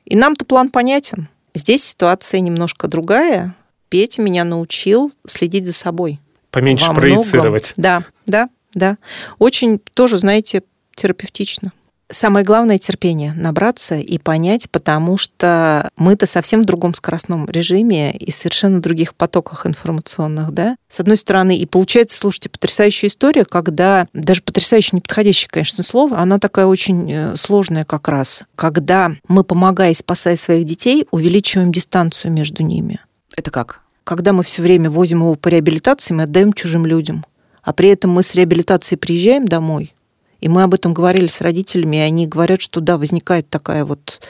и 0.05 0.15
нам-то 0.15 0.43
план 0.43 0.69
понятен. 0.69 1.29
Здесь 1.53 1.83
ситуация 1.83 2.39
немножко 2.39 2.87
другая. 2.87 3.53
Петя 3.89 4.23
меня 4.23 4.43
научил 4.43 5.11
следить 5.27 5.67
за 5.67 5.73
собой. 5.73 6.19
Поменьше 6.51 6.87
Во 6.87 6.95
проецировать. 6.95 7.73
многом. 7.77 8.03
Да, 8.25 8.47
да, 8.47 8.49
да. 8.73 8.97
Очень 9.39 9.79
тоже, 9.93 10.17
знаете, 10.17 10.63
терапевтично. 10.95 11.71
Самое 12.09 12.45
главное 12.45 12.77
терпение 12.77 13.33
набраться 13.33 13.95
и 13.95 14.17
понять, 14.17 14.69
потому 14.71 15.17
что 15.17 15.89
мы-то 15.97 16.25
совсем 16.25 16.61
в 16.61 16.65
другом 16.65 16.93
скоростном 16.93 17.49
режиме 17.49 18.15
и 18.15 18.31
совершенно 18.31 18.81
других 18.81 19.13
потоках 19.13 19.65
информационных, 19.65 20.51
да. 20.51 20.77
С 20.87 21.01
одной 21.01 21.17
стороны, 21.17 21.57
и 21.57 21.65
получается, 21.65 22.17
слушайте, 22.17 22.47
потрясающая 22.47 23.09
история, 23.09 23.43
когда, 23.43 24.07
даже 24.13 24.41
потрясающе 24.41 24.91
неподходящее, 24.93 25.49
конечно, 25.51 25.83
слово, 25.83 26.19
она 26.19 26.39
такая 26.39 26.65
очень 26.67 27.11
э, 27.11 27.35
сложная 27.35 27.83
как 27.83 28.07
раз, 28.07 28.45
когда 28.55 29.11
мы, 29.27 29.43
помогая 29.43 29.91
и 29.91 29.93
спасая 29.93 30.37
своих 30.37 30.65
детей, 30.65 31.05
увеличиваем 31.11 31.73
дистанцию 31.73 32.31
между 32.31 32.63
ними 32.63 33.01
Это 33.35 33.51
как? 33.51 33.83
Когда 34.07 34.31
мы 34.31 34.41
все 34.43 34.61
время 34.61 34.89
возим 34.89 35.19
его 35.19 35.35
по 35.35 35.49
реабилитации, 35.49 36.13
мы 36.13 36.23
отдаем 36.23 36.53
чужим 36.53 36.85
людям. 36.85 37.25
А 37.61 37.73
при 37.73 37.89
этом 37.89 38.11
мы 38.11 38.23
с 38.23 38.35
реабилитации 38.35 38.95
приезжаем 38.95 39.45
домой, 39.45 39.93
и 40.39 40.47
мы 40.47 40.63
об 40.63 40.73
этом 40.73 40.93
говорили 40.93 41.27
с 41.27 41.41
родителями, 41.41 41.97
и 41.97 41.99
они 41.99 42.25
говорят, 42.25 42.61
что 42.61 42.79
да, 42.79 42.97
возникает 42.97 43.49
такая 43.49 43.83
вот... 43.83 44.21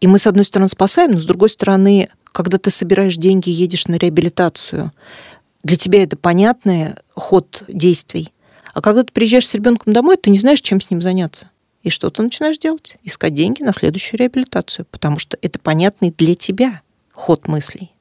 И 0.00 0.08
мы, 0.08 0.18
с 0.18 0.26
одной 0.26 0.44
стороны, 0.44 0.68
спасаем, 0.68 1.12
но 1.12 1.20
с 1.20 1.24
другой 1.24 1.50
стороны, 1.50 2.08
когда 2.32 2.58
ты 2.58 2.70
собираешь 2.70 3.16
деньги 3.16 3.48
и 3.48 3.52
едешь 3.52 3.86
на 3.86 3.94
реабилитацию, 3.94 4.92
для 5.62 5.76
тебя 5.76 6.02
это 6.02 6.16
понятный 6.16 6.94
ход 7.14 7.62
действий. 7.68 8.32
А 8.74 8.82
когда 8.82 9.04
ты 9.04 9.12
приезжаешь 9.12 9.46
с 9.46 9.54
ребенком 9.54 9.92
домой, 9.92 10.16
ты 10.16 10.30
не 10.30 10.38
знаешь, 10.38 10.60
чем 10.60 10.80
с 10.80 10.90
ним 10.90 11.00
заняться. 11.00 11.48
И 11.84 11.90
что 11.90 12.10
ты 12.10 12.22
начинаешь 12.22 12.58
делать? 12.58 12.96
Искать 13.04 13.34
деньги 13.34 13.62
на 13.62 13.72
следующую 13.72 14.18
реабилитацию, 14.18 14.84
потому 14.90 15.18
что 15.18 15.38
это 15.42 15.60
понятный 15.60 16.10
для 16.10 16.34
тебя 16.34 16.82
ход 17.12 17.46
мыслей. 17.46 17.92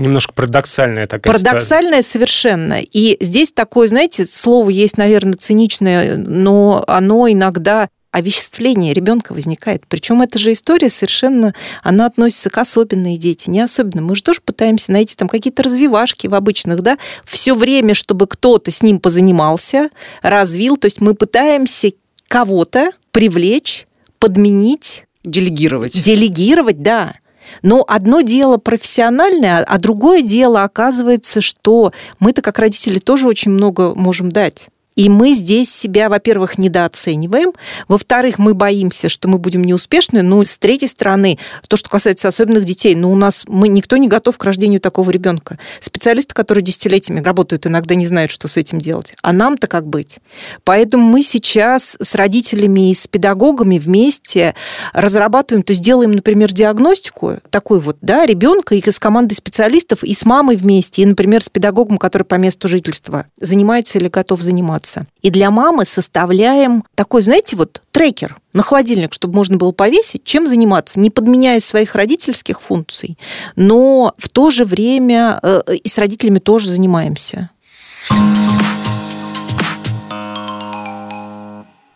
Немножко 0.00 0.32
парадоксальная 0.32 1.06
такая 1.06 1.34
ситуация. 1.34 1.50
Парадоксальное 1.50 2.02
совершенно. 2.02 2.80
И 2.80 3.18
здесь 3.20 3.52
такое, 3.52 3.86
знаете, 3.88 4.24
слово 4.24 4.70
есть, 4.70 4.96
наверное, 4.96 5.34
циничное, 5.34 6.16
но 6.16 6.82
оно 6.86 7.30
иногда 7.30 7.88
овеществление 8.10 8.94
ребенка 8.94 9.34
возникает. 9.34 9.86
Причем 9.86 10.22
эта 10.22 10.38
же 10.38 10.52
история 10.52 10.88
совершенно, 10.88 11.54
она 11.82 12.06
относится 12.06 12.48
к 12.48 12.58
особенные 12.58 13.18
дети, 13.18 13.50
не 13.50 13.60
особенно. 13.60 14.02
Мы 14.02 14.16
же 14.16 14.22
тоже 14.22 14.40
пытаемся 14.40 14.90
найти 14.90 15.14
там 15.14 15.28
какие-то 15.28 15.62
развивашки 15.62 16.26
в 16.26 16.34
обычных, 16.34 16.80
да, 16.80 16.98
все 17.24 17.54
время, 17.54 17.94
чтобы 17.94 18.26
кто-то 18.26 18.70
с 18.70 18.82
ним 18.82 19.00
позанимался, 19.00 19.90
развил. 20.22 20.76
То 20.76 20.86
есть 20.86 21.00
мы 21.00 21.14
пытаемся 21.14 21.92
кого-то 22.26 22.90
привлечь, 23.12 23.86
подменить. 24.18 25.04
Делегировать. 25.24 26.00
Делегировать, 26.00 26.82
да. 26.82 27.14
Но 27.62 27.84
одно 27.86 28.20
дело 28.20 28.56
профессиональное, 28.56 29.64
а 29.64 29.78
другое 29.78 30.22
дело 30.22 30.62
оказывается, 30.62 31.40
что 31.40 31.92
мы-то 32.18 32.42
как 32.42 32.58
родители 32.58 32.98
тоже 32.98 33.28
очень 33.28 33.50
много 33.50 33.94
можем 33.94 34.28
дать. 34.28 34.68
И 34.96 35.08
мы 35.08 35.34
здесь 35.34 35.72
себя, 35.72 36.08
во-первых, 36.08 36.58
недооцениваем, 36.58 37.52
во-вторых, 37.88 38.38
мы 38.38 38.54
боимся, 38.54 39.08
что 39.08 39.28
мы 39.28 39.38
будем 39.38 39.62
неуспешны, 39.62 40.22
но 40.22 40.42
с 40.42 40.58
третьей 40.58 40.88
стороны, 40.88 41.38
то, 41.68 41.76
что 41.76 41.88
касается 41.88 42.28
особенных 42.28 42.64
детей, 42.64 42.94
ну, 42.94 43.12
у 43.12 43.16
нас 43.16 43.44
мы, 43.46 43.68
никто 43.68 43.96
не 43.96 44.08
готов 44.08 44.36
к 44.36 44.44
рождению 44.44 44.80
такого 44.80 45.10
ребенка. 45.10 45.58
Специалисты, 45.80 46.34
которые 46.34 46.64
десятилетиями 46.64 47.20
работают, 47.20 47.66
иногда 47.66 47.94
не 47.94 48.06
знают, 48.06 48.30
что 48.30 48.48
с 48.48 48.56
этим 48.56 48.78
делать. 48.78 49.14
А 49.22 49.32
нам-то 49.32 49.68
как 49.68 49.86
быть? 49.86 50.18
Поэтому 50.64 51.04
мы 51.04 51.22
сейчас 51.22 51.96
с 52.00 52.14
родителями 52.14 52.90
и 52.90 52.94
с 52.94 53.06
педагогами 53.06 53.78
вместе 53.78 54.54
разрабатываем, 54.92 55.62
то 55.62 55.70
есть 55.70 55.82
делаем, 55.82 56.12
например, 56.12 56.52
диагностику 56.52 57.38
такой 57.50 57.80
вот, 57.80 57.96
да, 58.02 58.26
ребенка 58.26 58.74
и 58.74 58.90
с 58.90 58.98
командой 58.98 59.34
специалистов, 59.34 60.02
и 60.02 60.14
с 60.14 60.24
мамой 60.24 60.56
вместе, 60.56 61.02
и, 61.02 61.06
например, 61.06 61.44
с 61.44 61.48
педагогом, 61.48 61.96
который 61.96 62.24
по 62.24 62.34
месту 62.34 62.68
жительства 62.68 63.26
занимается 63.40 63.98
или 63.98 64.08
готов 64.08 64.40
заниматься 64.40 64.79
заниматься. 64.80 65.06
И 65.22 65.30
для 65.30 65.50
мамы 65.50 65.84
составляем 65.84 66.84
такой, 66.94 67.22
знаете, 67.22 67.56
вот 67.56 67.82
трекер 67.90 68.36
на 68.52 68.62
холодильник, 68.62 69.12
чтобы 69.12 69.34
можно 69.34 69.56
было 69.56 69.72
повесить, 69.72 70.24
чем 70.24 70.46
заниматься, 70.46 70.98
не 70.98 71.10
подменяя 71.10 71.60
своих 71.60 71.94
родительских 71.94 72.60
функций, 72.60 73.18
но 73.56 74.14
в 74.18 74.28
то 74.28 74.50
же 74.50 74.64
время 74.64 75.38
э, 75.42 75.62
и 75.82 75.88
с 75.88 75.98
родителями 75.98 76.38
тоже 76.38 76.68
занимаемся. 76.68 77.50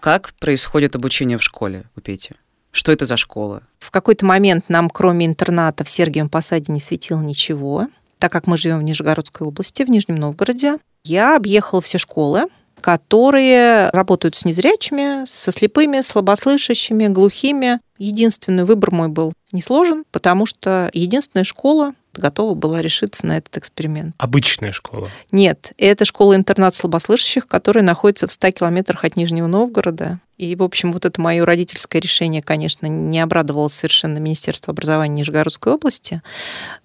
Как 0.01 0.35
происходит 0.39 0.97
обучение 0.97 1.39
в 1.39 1.43
школе 1.43 1.85
у 1.97 2.01
Пети? 2.01 2.33
Что 2.73 2.93
это 2.93 3.07
за 3.07 3.17
школа? 3.17 3.63
В 3.79 3.91
какой-то 3.91 4.27
момент 4.27 4.69
нам, 4.69 4.91
кроме 4.91 5.27
интерната 5.27 5.85
в 5.85 5.89
Сергиевом 5.89 6.29
Посаде, 6.29 6.73
не 6.73 6.81
светило 6.81 7.23
ничего, 7.23 7.87
так 8.19 8.31
как 8.33 8.47
мы 8.47 8.59
живем 8.59 8.81
в 8.81 8.83
Нижегородской 8.83 9.47
области, 9.47 9.83
в 9.83 9.91
Нижнем 9.91 10.17
Новгороде. 10.17 10.79
Я 11.05 11.37
объехала 11.37 11.81
все 11.81 11.99
школы, 11.99 12.45
которые 12.81 13.91
работают 13.91 14.35
с 14.35 14.45
незрячими, 14.45 15.25
со 15.27 15.53
слепыми, 15.53 16.01
слабослышащими, 16.01 17.07
глухими. 17.09 17.81
Единственный 17.99 18.65
выбор 18.65 18.93
мой 18.93 19.09
был 19.09 19.33
не 19.53 19.63
сложен, 19.63 20.05
потому 20.11 20.47
что 20.47 20.91
единственная 20.93 21.45
школа 21.45 21.95
готова 22.15 22.55
была 22.55 22.83
решиться 22.83 23.27
на 23.27 23.39
этот 23.39 23.57
эксперимент. 23.57 24.15
Обычная 24.19 24.73
школа? 24.73 25.09
Нет, 25.33 25.73
это 25.79 26.05
школа-интернат 26.05 26.75
слабослышащих, 26.75 27.47
которая 27.47 27.85
находится 27.85 28.27
в 28.27 28.33
100 28.33 28.53
километрах 28.53 29.05
от 29.05 29.17
Нижнего 29.17 29.47
Новгорода. 29.47 30.21
И, 30.37 30.57
в 30.57 30.63
общем, 30.63 30.93
вот 30.93 31.05
это 31.05 31.21
мое 31.21 31.45
родительское 31.45 32.01
решение, 32.01 32.43
конечно, 32.43 32.87
не 32.87 33.21
обрадовало 33.21 33.69
совершенно 33.69 34.19
Министерство 34.19 34.73
образования 34.73 35.21
Нижегородской 35.21 35.73
области. 35.73 36.23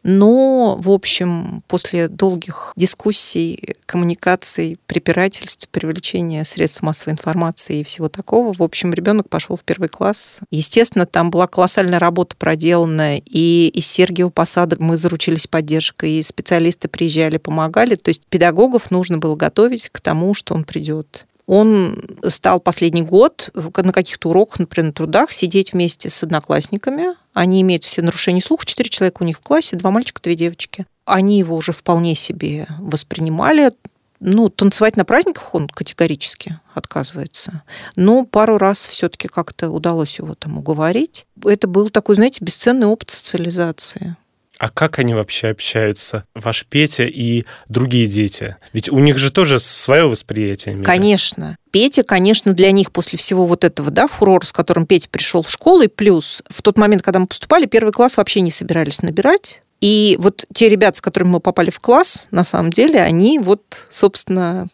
Но, 0.03 0.75
в 0.79 0.89
общем, 0.91 1.63
после 1.67 2.07
долгих 2.07 2.73
дискуссий, 2.75 3.75
коммуникаций, 3.85 4.79
препирательств, 4.85 5.67
привлечения 5.69 6.43
средств 6.43 6.81
массовой 6.81 7.13
информации 7.13 7.79
и 7.79 7.83
всего 7.83 8.07
такого, 8.07 8.53
в 8.53 8.61
общем, 8.61 8.93
ребенок 8.93 9.29
пошел 9.29 9.55
в 9.55 9.63
первый 9.63 9.89
класс. 9.89 10.39
Естественно, 10.51 11.05
там 11.05 11.31
была 11.31 11.47
колоссальная 11.47 11.99
работа 11.99 12.35
проделана, 12.37 13.17
и 13.17 13.71
из 13.73 13.87
Сергиева 13.87 14.29
Посада 14.29 14.77
мы 14.79 14.97
заручились 14.97 15.47
поддержкой, 15.47 16.11
и 16.11 16.23
специалисты 16.23 16.87
приезжали, 16.87 17.37
помогали. 17.37 17.95
То 17.95 18.09
есть 18.09 18.25
педагогов 18.27 18.91
нужно 18.91 19.17
было 19.17 19.35
готовить 19.35 19.89
к 19.89 19.99
тому, 20.01 20.33
что 20.33 20.53
он 20.53 20.63
придет 20.63 21.25
он 21.49 21.99
стал 22.27 22.59
последний 22.59 23.01
год 23.01 23.49
на 23.55 23.91
каких-то 23.91 24.29
уроках, 24.29 24.59
например, 24.59 24.89
на 24.89 24.93
трудах, 24.93 25.31
сидеть 25.31 25.73
вместе 25.73 26.07
с 26.07 26.21
одноклассниками. 26.21 27.15
Они 27.33 27.63
имеют 27.63 27.83
все 27.85 28.03
нарушения 28.03 28.39
слуха, 28.39 28.67
четыре 28.67 28.91
человека 28.91 29.23
у 29.23 29.25
них 29.25 29.37
в 29.37 29.41
классе, 29.41 29.75
два 29.75 29.89
мальчика, 29.89 30.21
две 30.21 30.35
девочки. 30.35 30.85
Они 31.05 31.39
его 31.39 31.55
уже 31.55 31.71
вполне 31.71 32.13
себе 32.13 32.67
воспринимали. 32.77 33.71
Ну, 34.19 34.49
танцевать 34.49 34.95
на 34.95 35.05
праздниках 35.05 35.55
он 35.55 35.67
категорически 35.67 36.59
отказывается. 36.75 37.63
Но 37.95 38.25
пару 38.25 38.59
раз 38.59 38.85
все-таки 38.85 39.27
как-то 39.27 39.71
удалось 39.71 40.19
его 40.19 40.35
там 40.35 40.59
уговорить. 40.59 41.25
Это 41.43 41.67
был 41.67 41.89
такой, 41.89 42.13
знаете, 42.13 42.45
бесценный 42.45 42.85
опыт 42.85 43.09
социализации. 43.09 44.15
А 44.59 44.67
как 44.67 44.99
они 44.99 45.13
вообще 45.13 45.47
общаются, 45.47 46.25
ваш 46.35 46.65
Петя 46.65 47.05
и 47.05 47.45
другие 47.69 48.07
дети? 48.07 48.57
Ведь 48.73 48.89
у 48.89 48.99
них 48.99 49.17
же 49.17 49.31
тоже 49.31 49.57
свое 49.57 50.07
восприятие 50.07 50.75
мира. 50.75 50.85
Конечно. 50.85 51.55
Петя, 51.71 52.03
конечно, 52.03 52.51
для 52.51 52.71
них 52.71 52.91
после 52.91 53.17
всего 53.17 53.45
вот 53.45 53.63
этого, 53.63 53.89
да, 53.89 54.07
фурора, 54.07 54.45
с 54.45 54.51
которым 54.51 54.85
Петя 54.85 55.07
пришел 55.09 55.43
в 55.43 55.49
школу, 55.49 55.83
и 55.83 55.87
плюс 55.87 56.43
в 56.49 56.61
тот 56.61 56.77
момент, 56.77 57.03
когда 57.03 57.19
мы 57.19 57.27
поступали, 57.27 57.67
первый 57.67 57.93
класс 57.93 58.17
вообще 58.17 58.41
не 58.41 58.51
собирались 58.51 59.01
набирать. 59.01 59.61
И 59.79 60.17
вот 60.19 60.43
те 60.53 60.67
ребята, 60.67 60.97
с 60.97 61.01
которыми 61.01 61.29
мы 61.29 61.39
попали 61.39 61.69
в 61.69 61.79
класс, 61.79 62.27
на 62.31 62.43
самом 62.43 62.71
деле, 62.71 62.99
они 62.99 63.39
вот, 63.39 63.85
собственно, 63.89 64.67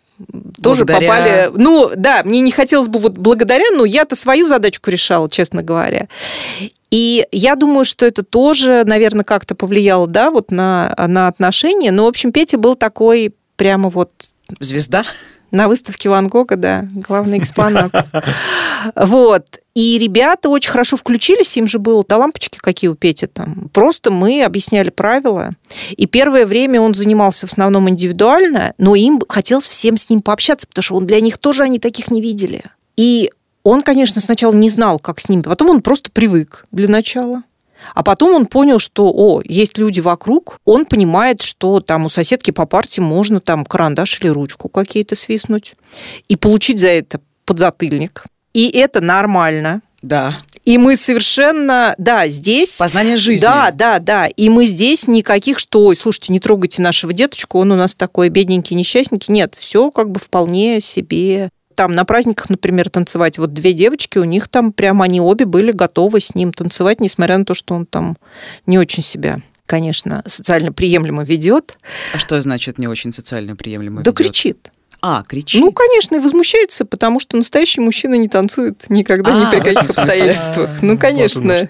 тоже 0.64 0.86
благодаря... 0.86 1.08
попали. 1.08 1.52
Ну, 1.56 1.92
да, 1.96 2.24
мне 2.24 2.42
не 2.42 2.52
хотелось 2.52 2.88
бы 2.88 2.98
вот 2.98 3.18
благодаря, 3.18 3.66
но 3.72 3.86
я-то 3.86 4.16
свою 4.16 4.48
задачку 4.48 4.90
решала, 4.90 5.30
честно 5.30 5.62
говоря. 5.62 6.08
И 6.96 7.28
я 7.34 7.58
думаю, 7.58 7.84
что 7.84 8.06
это 8.06 8.24
тоже, 8.24 8.84
наверное, 8.86 9.26
как-то 9.26 9.54
повлияло, 9.54 10.08
да, 10.08 10.32
вот 10.32 10.50
на, 10.50 10.96
на 10.98 11.28
отношения. 11.28 11.92
Но, 11.92 12.06
в 12.06 12.08
общем, 12.08 12.32
Петя 12.32 12.58
был 12.58 12.76
такой 12.76 13.36
прямо 13.58 13.90
вот... 13.90 14.12
Звезда? 14.62 15.04
На 15.52 15.68
выставке 15.68 16.08
Ван 16.08 16.30
Гога, 16.30 16.56
да, 16.56 16.88
главный 16.94 17.40
экспонат. 17.40 17.92
Вот. 18.96 19.60
И 19.74 19.98
ребята 19.98 20.48
очень 20.48 20.70
хорошо 20.70 20.96
включились, 20.96 21.58
им 21.58 21.68
же 21.68 21.80
было, 21.80 22.06
да 22.08 22.18
лампочки 22.18 22.60
какие 22.60 22.88
у 22.88 22.96
Пети 22.96 23.26
там. 23.26 23.70
Просто 23.74 24.12
мы 24.12 24.44
объясняли 24.44 24.90
правила. 24.90 25.52
И 25.98 26.06
первое 26.06 26.46
время 26.46 26.80
он 26.80 26.94
занимался 26.94 27.48
в 27.48 27.52
основном 27.52 27.90
индивидуально, 27.90 28.74
но 28.78 28.96
им 28.96 29.20
хотелось 29.28 29.68
всем 29.68 29.98
с 29.98 30.10
ним 30.10 30.22
пообщаться, 30.22 30.68
потому 30.68 30.84
что 30.84 30.96
он 30.96 31.08
для 31.08 31.20
них 31.20 31.40
тоже 31.40 31.64
они 31.64 31.80
таких 31.80 32.12
не 32.12 32.22
видели. 32.22 32.64
И 32.96 33.32
он, 33.66 33.82
конечно, 33.82 34.22
сначала 34.22 34.54
не 34.54 34.70
знал, 34.70 35.00
как 35.00 35.20
с 35.20 35.28
ними, 35.28 35.42
потом 35.42 35.72
он 35.72 35.82
просто 35.82 36.12
привык 36.12 36.66
для 36.72 36.88
начала. 36.88 37.44
А 37.94 38.04
потом 38.04 38.34
он 38.34 38.46
понял, 38.46 38.80
что, 38.80 39.12
о, 39.14 39.42
есть 39.44 39.78
люди 39.78 40.00
вокруг, 40.00 40.60
он 40.66 40.86
понимает, 40.86 41.42
что 41.42 41.82
там 41.82 42.06
у 42.06 42.10
соседки 42.10 42.52
по 42.52 42.66
парте 42.66 43.02
можно 43.02 43.40
там 43.40 43.66
карандаш 43.66 44.22
или 44.22 44.30
ручку 44.30 44.70
какие-то 44.70 45.16
свистнуть 45.16 45.76
и 46.30 46.36
получить 46.36 46.80
за 46.80 46.88
это 46.88 47.20
подзатыльник. 47.44 48.26
И 48.54 48.70
это 48.70 49.02
нормально. 49.02 49.82
Да. 50.02 50.36
И 50.64 50.78
мы 50.78 50.96
совершенно, 50.96 51.94
да, 51.98 52.28
здесь... 52.28 52.78
Познание 52.78 53.18
жизни. 53.18 53.44
Да, 53.44 53.72
да, 53.72 54.00
да. 54.00 54.28
И 54.28 54.50
мы 54.50 54.66
здесь 54.66 55.08
никаких, 55.08 55.60
что, 55.60 55.86
ой, 55.86 55.96
слушайте, 55.96 56.34
не 56.34 56.40
трогайте 56.40 56.82
нашего 56.82 57.14
деточку, 57.14 57.60
он 57.60 57.72
у 57.72 57.76
нас 57.76 57.94
такой 57.94 58.30
бедненький, 58.30 58.76
несчастненький. 58.76 59.34
Нет, 59.34 59.54
все 59.58 59.92
как 59.92 60.10
бы 60.10 60.20
вполне 60.20 60.82
себе 60.82 61.50
там 61.76 61.94
на 61.94 62.06
праздниках, 62.06 62.50
например, 62.50 62.90
танцевать. 62.90 63.38
Вот 63.38 63.54
две 63.54 63.74
девочки, 63.74 64.18
у 64.18 64.24
них 64.24 64.48
там 64.48 64.72
прямо 64.72 65.06
они 65.06 65.22
обе 65.22 65.46
были 65.46 65.72
готовы 65.72 66.20
с 66.20 66.36
ним 66.36 66.54
танцевать, 66.54 67.00
несмотря 67.00 67.38
на 67.38 67.46
то, 67.46 67.54
что 67.54 67.76
он 67.76 67.86
там 67.86 68.18
не 68.66 68.78
очень 68.78 69.04
себя 69.04 69.42
конечно, 69.66 70.24
социально 70.28 70.72
приемлемо 70.72 71.24
ведет. 71.24 71.78
А 72.14 72.20
что 72.20 72.40
значит 72.42 72.78
не 72.78 72.88
очень 72.88 73.12
социально 73.12 73.56
приемлемо 73.56 74.04
да 74.04 74.12
ведет? 74.12 74.16
Да 74.16 74.24
кричит. 74.24 74.72
А, 75.08 75.22
кричит? 75.22 75.62
Ну, 75.62 75.72
конечно, 75.72 76.16
и 76.16 76.20
возмущается, 76.20 76.84
потому 76.84 77.20
что 77.20 77.38
настоящий 77.38 77.80
мужчина 77.80 78.16
не 78.16 78.28
танцует 78.28 78.86
никогда, 78.90 79.36
а, 79.36 79.40
ни 79.40 79.52
при 79.52 79.60
каких 79.64 79.84
обстоятельствах. 79.92 80.82
Ну, 80.82 80.98
конечно. 80.98 81.68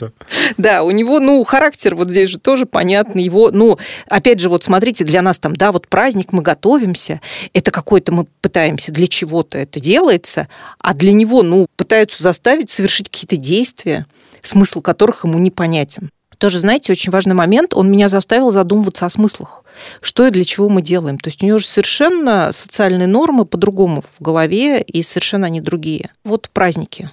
Да, 0.55 0.83
у 0.83 0.91
него, 0.91 1.19
ну, 1.19 1.43
характер 1.43 1.95
вот 1.95 2.09
здесь 2.09 2.29
же 2.29 2.39
тоже 2.39 2.65
понятный. 2.65 3.23
Его, 3.23 3.51
ну, 3.51 3.77
опять 4.07 4.39
же, 4.39 4.47
вот 4.47 4.63
смотрите, 4.63 5.03
для 5.03 5.21
нас 5.21 5.37
там, 5.37 5.53
да, 5.53 5.73
вот 5.73 5.89
праздник, 5.89 6.31
мы 6.31 6.43
готовимся, 6.43 7.19
это 7.51 7.71
какой-то 7.71 8.13
мы 8.13 8.25
пытаемся, 8.39 8.93
для 8.93 9.07
чего-то 9.07 9.57
это 9.57 9.81
делается, 9.81 10.47
а 10.79 10.93
для 10.93 11.11
него, 11.11 11.43
ну, 11.43 11.67
пытаются 11.75 12.23
заставить 12.23 12.69
совершить 12.69 13.09
какие-то 13.09 13.35
действия, 13.35 14.05
смысл 14.43 14.79
которых 14.79 15.25
ему 15.25 15.39
непонятен. 15.39 16.09
Тоже, 16.37 16.59
знаете, 16.59 16.91
очень 16.91 17.11
важный 17.11 17.35
момент, 17.35 17.73
он 17.73 17.89
меня 17.89 18.09
заставил 18.09 18.51
задумываться 18.51 19.05
о 19.05 19.09
смыслах. 19.09 19.63
Что 20.01 20.27
и 20.27 20.31
для 20.31 20.45
чего 20.45 20.69
мы 20.69 20.81
делаем. 20.81 21.17
То 21.17 21.29
есть 21.29 21.41
у 21.43 21.45
него 21.45 21.59
же 21.59 21.65
совершенно 21.65 22.51
социальные 22.51 23.07
нормы 23.07 23.45
по-другому 23.45 24.03
в 24.17 24.21
голове, 24.21 24.81
и 24.81 25.03
совершенно 25.03 25.47
они 25.47 25.61
другие. 25.61 26.11
Вот 26.23 26.49
праздники. 26.51 27.09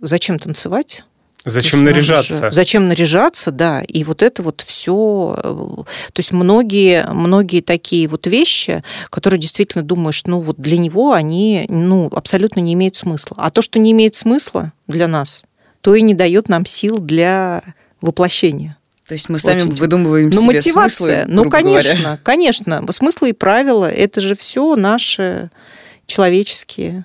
Зачем 0.00 0.38
танцевать? 0.38 1.04
Зачем 1.44 1.84
наряжаться? 1.84 2.46
Же, 2.46 2.52
зачем 2.52 2.88
наряжаться, 2.88 3.50
да. 3.50 3.82
И 3.82 4.02
вот 4.04 4.22
это 4.22 4.42
вот 4.42 4.62
все. 4.66 5.36
Э, 5.36 5.82
то 6.12 6.20
есть 6.20 6.32
многие, 6.32 7.06
многие 7.12 7.60
такие 7.60 8.08
вот 8.08 8.26
вещи, 8.26 8.82
которые 9.10 9.38
действительно 9.38 9.84
думаешь, 9.84 10.22
ну 10.24 10.40
вот 10.40 10.56
для 10.58 10.78
него 10.78 11.12
они 11.12 11.66
ну, 11.68 12.08
абсолютно 12.12 12.60
не 12.60 12.72
имеют 12.72 12.96
смысла. 12.96 13.36
А 13.38 13.50
то, 13.50 13.60
что 13.60 13.78
не 13.78 13.92
имеет 13.92 14.14
смысла 14.14 14.72
для 14.88 15.06
нас, 15.06 15.44
то 15.82 15.94
и 15.94 16.00
не 16.00 16.14
дает 16.14 16.48
нам 16.48 16.64
сил 16.64 16.98
для 16.98 17.62
воплощения. 18.04 18.76
То 19.06 19.12
есть 19.12 19.28
мы 19.28 19.38
сами 19.38 19.58
Очень. 19.58 19.74
выдумываем 19.74 20.30
ну, 20.30 20.40
себе 20.40 20.54
мотивация, 20.54 21.24
смыслы, 21.24 21.34
ну, 21.34 21.50
конечно, 21.50 22.00
говоря. 22.00 22.20
конечно. 22.22 22.92
Смыслы 22.92 23.30
и 23.30 23.32
правила– 23.32 23.90
это 23.92 24.20
же 24.20 24.34
все 24.34 24.76
наши 24.76 25.50
человеческие 26.06 27.04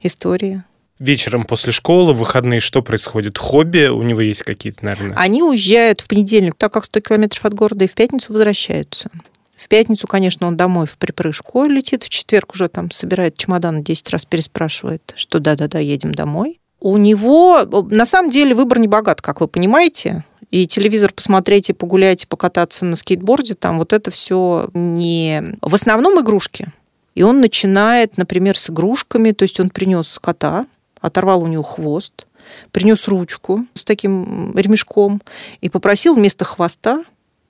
истории. 0.00 0.62
Вечером 0.98 1.44
после 1.44 1.72
школы, 1.72 2.14
в 2.14 2.18
выходные 2.18 2.60
что 2.60 2.80
происходит? 2.80 3.36
Хобби 3.36 3.88
у 3.88 4.02
него 4.02 4.20
есть 4.20 4.42
какие-то, 4.42 4.84
наверное? 4.84 5.16
Они 5.16 5.42
уезжают 5.42 6.00
в 6.00 6.08
понедельник, 6.08 6.54
так 6.56 6.72
как 6.72 6.84
100 6.84 7.00
километров 7.00 7.44
от 7.44 7.52
города, 7.52 7.84
и 7.84 7.88
в 7.88 7.94
пятницу 7.94 8.32
возвращаются. 8.32 9.10
В 9.56 9.68
пятницу, 9.68 10.06
конечно, 10.06 10.46
он 10.46 10.56
домой 10.56 10.86
в 10.86 10.96
припрыжку 10.96 11.64
летит, 11.64 12.04
в 12.04 12.08
четверг 12.08 12.54
уже 12.54 12.68
там 12.68 12.90
собирает 12.90 13.36
чемодан, 13.36 13.82
10 13.82 14.10
раз 14.10 14.24
переспрашивает, 14.24 15.12
что 15.16 15.40
да-да-да, 15.40 15.78
едем 15.78 16.14
домой. 16.14 16.60
У 16.80 16.96
него, 16.96 17.64
на 17.90 18.06
самом 18.06 18.30
деле, 18.30 18.54
выбор 18.54 18.78
не 18.78 18.88
богат, 18.88 19.20
как 19.20 19.40
вы 19.40 19.48
понимаете 19.48 20.24
и 20.54 20.68
телевизор 20.68 21.12
посмотреть, 21.12 21.70
и 21.70 21.72
погулять, 21.72 22.22
и 22.22 22.26
покататься 22.28 22.84
на 22.84 22.94
скейтборде, 22.94 23.54
там 23.54 23.76
вот 23.76 23.92
это 23.92 24.12
все 24.12 24.68
не... 24.72 25.56
В 25.60 25.74
основном 25.74 26.22
игрушки. 26.22 26.68
И 27.16 27.24
он 27.24 27.40
начинает, 27.40 28.18
например, 28.18 28.56
с 28.56 28.70
игрушками, 28.70 29.32
то 29.32 29.42
есть 29.42 29.58
он 29.58 29.68
принес 29.68 30.16
кота, 30.22 30.66
оторвал 31.00 31.42
у 31.42 31.48
него 31.48 31.64
хвост, 31.64 32.28
принес 32.70 33.08
ручку 33.08 33.66
с 33.74 33.84
таким 33.84 34.56
ремешком 34.56 35.20
и 35.60 35.68
попросил 35.68 36.14
вместо 36.14 36.44
хвоста 36.44 37.02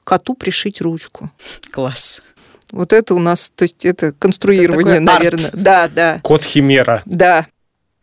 коту 0.04 0.32
пришить 0.32 0.80
ручку. 0.80 1.30
Класс. 1.72 2.22
Вот 2.72 2.94
это 2.94 3.14
у 3.14 3.18
нас, 3.18 3.52
то 3.54 3.64
есть 3.64 3.84
это 3.84 4.12
конструирование, 4.12 4.94
это 4.94 5.04
наверное. 5.04 5.48
Арт. 5.48 5.62
Да, 5.62 5.88
да. 5.88 6.20
Кот 6.22 6.42
Химера. 6.42 7.02
Да 7.04 7.48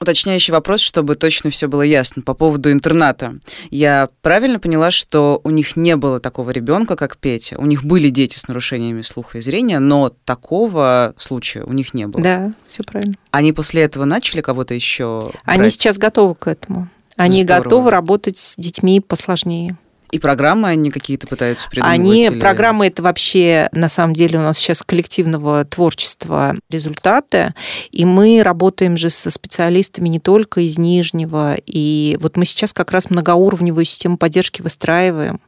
уточняющий 0.02 0.52
вопрос, 0.52 0.82
чтобы 0.82 1.16
точно 1.16 1.50
все 1.50 1.68
было 1.68 1.84
ясно 1.84 2.22
по 2.22 2.34
поводу 2.34 2.72
интерната. 2.72 3.36
Я 3.70 4.10
правильно 4.22 4.60
поняла, 4.60 4.92
что 4.92 5.40
у 5.44 5.50
них 5.52 5.76
не 5.76 5.96
было 5.96 6.20
такого 6.20 6.50
ребенка, 6.50 6.96
как 6.96 7.18
Петя? 7.18 7.58
У 7.60 7.66
них 7.66 7.84
были 7.84 8.10
дети 8.10 8.38
с 8.38 8.48
нарушениями 8.48 9.04
слуха 9.04 9.38
и 9.38 9.42
зрения, 9.42 9.80
но 9.80 10.10
такого 10.10 11.14
случая 11.18 11.64
у 11.64 11.74
них 11.74 11.94
не 11.94 12.08
было. 12.08 12.24
Да, 12.24 12.54
все 12.68 12.84
правильно. 12.84 13.16
Они 13.30 13.54
после 13.54 13.84
этого 13.84 14.06
начали 14.06 14.42
кого-то 14.42 14.74
еще? 14.74 15.32
Они 15.46 15.64
брать? 15.64 15.74
сейчас 15.74 15.98
готовы 15.98 16.36
к 16.36 16.48
этому. 16.48 16.90
Они 17.18 17.44
Здорово. 17.44 17.64
готовы 17.64 17.92
работать 17.92 18.38
с 18.38 18.56
детьми 18.58 19.00
посложнее. 19.00 19.78
И 20.12 20.20
программы 20.20 20.68
они 20.68 20.92
какие-то 20.92 21.28
пытаются 21.28 21.70
придумывать? 21.70 22.00
Они, 22.00 22.26
или... 22.28 22.40
программы 22.40 22.88
это 22.88 23.02
вообще, 23.02 23.70
на 23.72 23.90
самом 23.90 24.14
деле, 24.14 24.40
у 24.40 24.42
нас 24.42 24.58
сейчас 24.58 24.84
коллективного 24.84 25.66
творчества 25.66 26.56
результаты, 26.70 27.54
и 27.92 28.06
мы 28.06 28.44
работаем 28.44 28.98
же 28.98 29.10
со 29.10 29.32
специалистами 29.32 30.10
не 30.10 30.20
только 30.20 30.62
из 30.62 30.78
Нижнего, 30.78 31.56
и 31.66 32.18
вот 32.22 32.38
мы 32.38 32.46
сейчас 32.46 32.74
как 32.74 32.92
раз 32.92 33.10
многоуровневую 33.10 33.86
систему 33.86 34.18
поддержки 34.18 34.62
выстраиваем, 34.62 35.40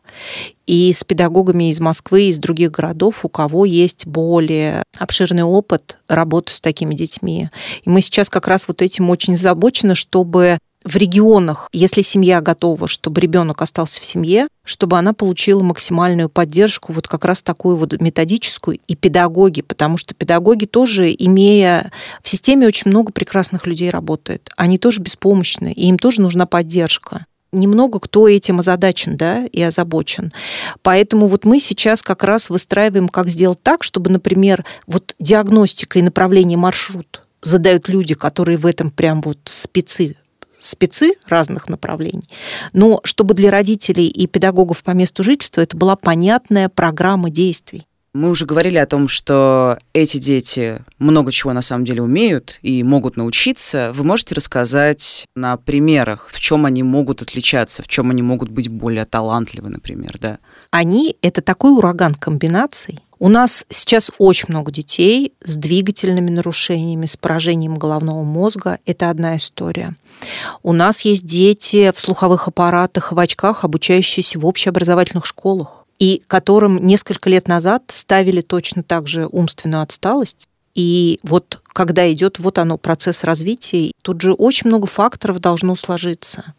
и 0.65 0.93
с 0.93 1.03
педагогами 1.03 1.69
из 1.69 1.79
Москвы, 1.79 2.29
из 2.29 2.39
других 2.39 2.71
городов, 2.71 3.25
у 3.25 3.29
кого 3.29 3.65
есть 3.65 4.07
более 4.07 4.83
обширный 4.97 5.43
опыт 5.43 5.97
работы 6.07 6.53
с 6.53 6.61
такими 6.61 6.95
детьми. 6.95 7.49
И 7.83 7.89
мы 7.89 8.01
сейчас 8.01 8.29
как 8.29 8.47
раз 8.47 8.67
вот 8.67 8.81
этим 8.81 9.09
очень 9.09 9.33
озабочены, 9.33 9.95
чтобы 9.95 10.57
в 10.83 10.95
регионах, 10.95 11.69
если 11.71 12.01
семья 12.01 12.41
готова, 12.41 12.87
чтобы 12.87 13.21
ребенок 13.21 13.61
остался 13.61 14.01
в 14.01 14.05
семье, 14.05 14.47
чтобы 14.65 14.97
она 14.97 15.13
получила 15.13 15.63
максимальную 15.63 16.29
поддержку, 16.29 16.93
вот 16.93 17.07
как 17.07 17.25
раз 17.25 17.41
такую 17.41 17.77
вот 17.77 17.99
методическую 17.99 18.79
и 18.87 18.95
педагоги, 18.95 19.61
потому 19.61 19.97
что 19.97 20.13
педагоги 20.13 20.65
тоже, 20.65 21.13
имея 21.17 21.91
в 22.21 22.29
системе 22.29 22.67
очень 22.67 22.91
много 22.91 23.11
прекрасных 23.11 23.65
людей 23.65 23.89
работает, 23.89 24.49
они 24.57 24.77
тоже 24.77 25.01
беспомощны, 25.01 25.71
и 25.73 25.87
им 25.87 25.97
тоже 25.97 26.21
нужна 26.21 26.45
поддержка 26.45 27.25
немного 27.53 27.99
кто 27.99 28.27
этим 28.27 28.59
озадачен, 28.59 29.15
да, 29.15 29.45
и 29.45 29.61
озабочен. 29.61 30.33
Поэтому 30.81 31.27
вот 31.27 31.45
мы 31.45 31.59
сейчас 31.59 32.01
как 32.01 32.23
раз 32.23 32.49
выстраиваем, 32.49 33.07
как 33.07 33.27
сделать 33.29 33.61
так, 33.61 33.83
чтобы, 33.83 34.09
например, 34.09 34.65
вот 34.87 35.13
диагностика 35.19 35.99
и 35.99 36.01
направление 36.01 36.57
маршрут 36.57 37.21
задают 37.43 37.89
люди, 37.89 38.15
которые 38.15 38.57
в 38.57 38.65
этом 38.65 38.89
прям 38.89 39.21
вот 39.21 39.37
спецы 39.45 40.15
спецы 40.63 41.15
разных 41.27 41.69
направлений, 41.69 42.23
но 42.71 42.99
чтобы 43.03 43.33
для 43.33 43.51
родителей 43.51 44.07
и 44.07 44.27
педагогов 44.27 44.83
по 44.83 44.91
месту 44.91 45.23
жительства 45.23 45.61
это 45.61 45.77
была 45.77 45.95
понятная 45.95 46.69
программа 46.69 47.29
действий. 47.29 47.87
Мы 48.13 48.29
уже 48.29 48.45
говорили 48.45 48.77
о 48.77 48.85
том, 48.85 49.07
что 49.07 49.79
эти 49.93 50.17
дети 50.17 50.83
много 50.99 51.31
чего 51.31 51.51
на 51.51 51.63
самом 51.63 51.83
деле 51.83 52.03
умеют 52.03 52.59
и 52.61 52.83
могут 52.83 53.17
научиться. 53.17 53.91
Вы 53.95 54.03
можете 54.03 54.35
рассказать 54.35 55.25
на 55.35 55.57
примерах, 55.57 56.29
в 56.31 56.39
чем 56.39 56.67
они 56.67 56.83
могут 56.83 57.23
отличаться, 57.23 57.81
в 57.81 57.87
чем 57.87 58.11
они 58.11 58.21
могут 58.21 58.49
быть 58.49 58.67
более 58.67 59.05
талантливы, 59.05 59.69
например, 59.69 60.17
да? 60.21 60.37
Они— 60.69 61.17
это 61.23 61.41
такой 61.41 61.71
ураган 61.71 62.13
комбинаций, 62.13 62.99
у 63.23 63.29
нас 63.29 63.65
сейчас 63.69 64.11
очень 64.17 64.47
много 64.49 64.69
детей 64.69 65.31
с 65.45 65.55
двигательными 65.55 66.29
нарушениями, 66.29 67.05
с 67.05 67.15
поражением 67.15 67.75
головного 67.75 68.21
мозга. 68.23 68.79
Это 68.85 69.09
одна 69.09 69.37
история. 69.37 69.95
У 70.61 70.73
нас 70.73 71.05
есть 71.05 71.25
дети 71.25 71.93
в 71.95 71.99
слуховых 72.01 72.49
аппаратах, 72.49 73.13
в 73.13 73.19
очках, 73.19 73.63
обучающиеся 73.63 74.39
в 74.39 74.45
общеобразовательных 74.45 75.25
школах 75.25 75.85
и 75.99 76.21
которым 76.27 76.85
несколько 76.85 77.29
лет 77.29 77.47
назад 77.47 77.83
ставили 77.87 78.41
точно 78.41 78.83
так 78.83 79.07
же 79.07 79.25
умственную 79.31 79.83
отсталость, 79.83 80.49
и 80.75 81.19
вот 81.23 81.59
когда 81.71 82.11
идет 82.11 82.39
вот 82.39 82.57
оно, 82.57 82.77
процесс 82.77 83.23
развития, 83.23 83.91
тут 84.01 84.21
же 84.21 84.33
очень 84.33 84.67
много 84.67 84.87
факторов 84.87 85.39
должно 85.39 85.75
сложиться. 85.75 86.53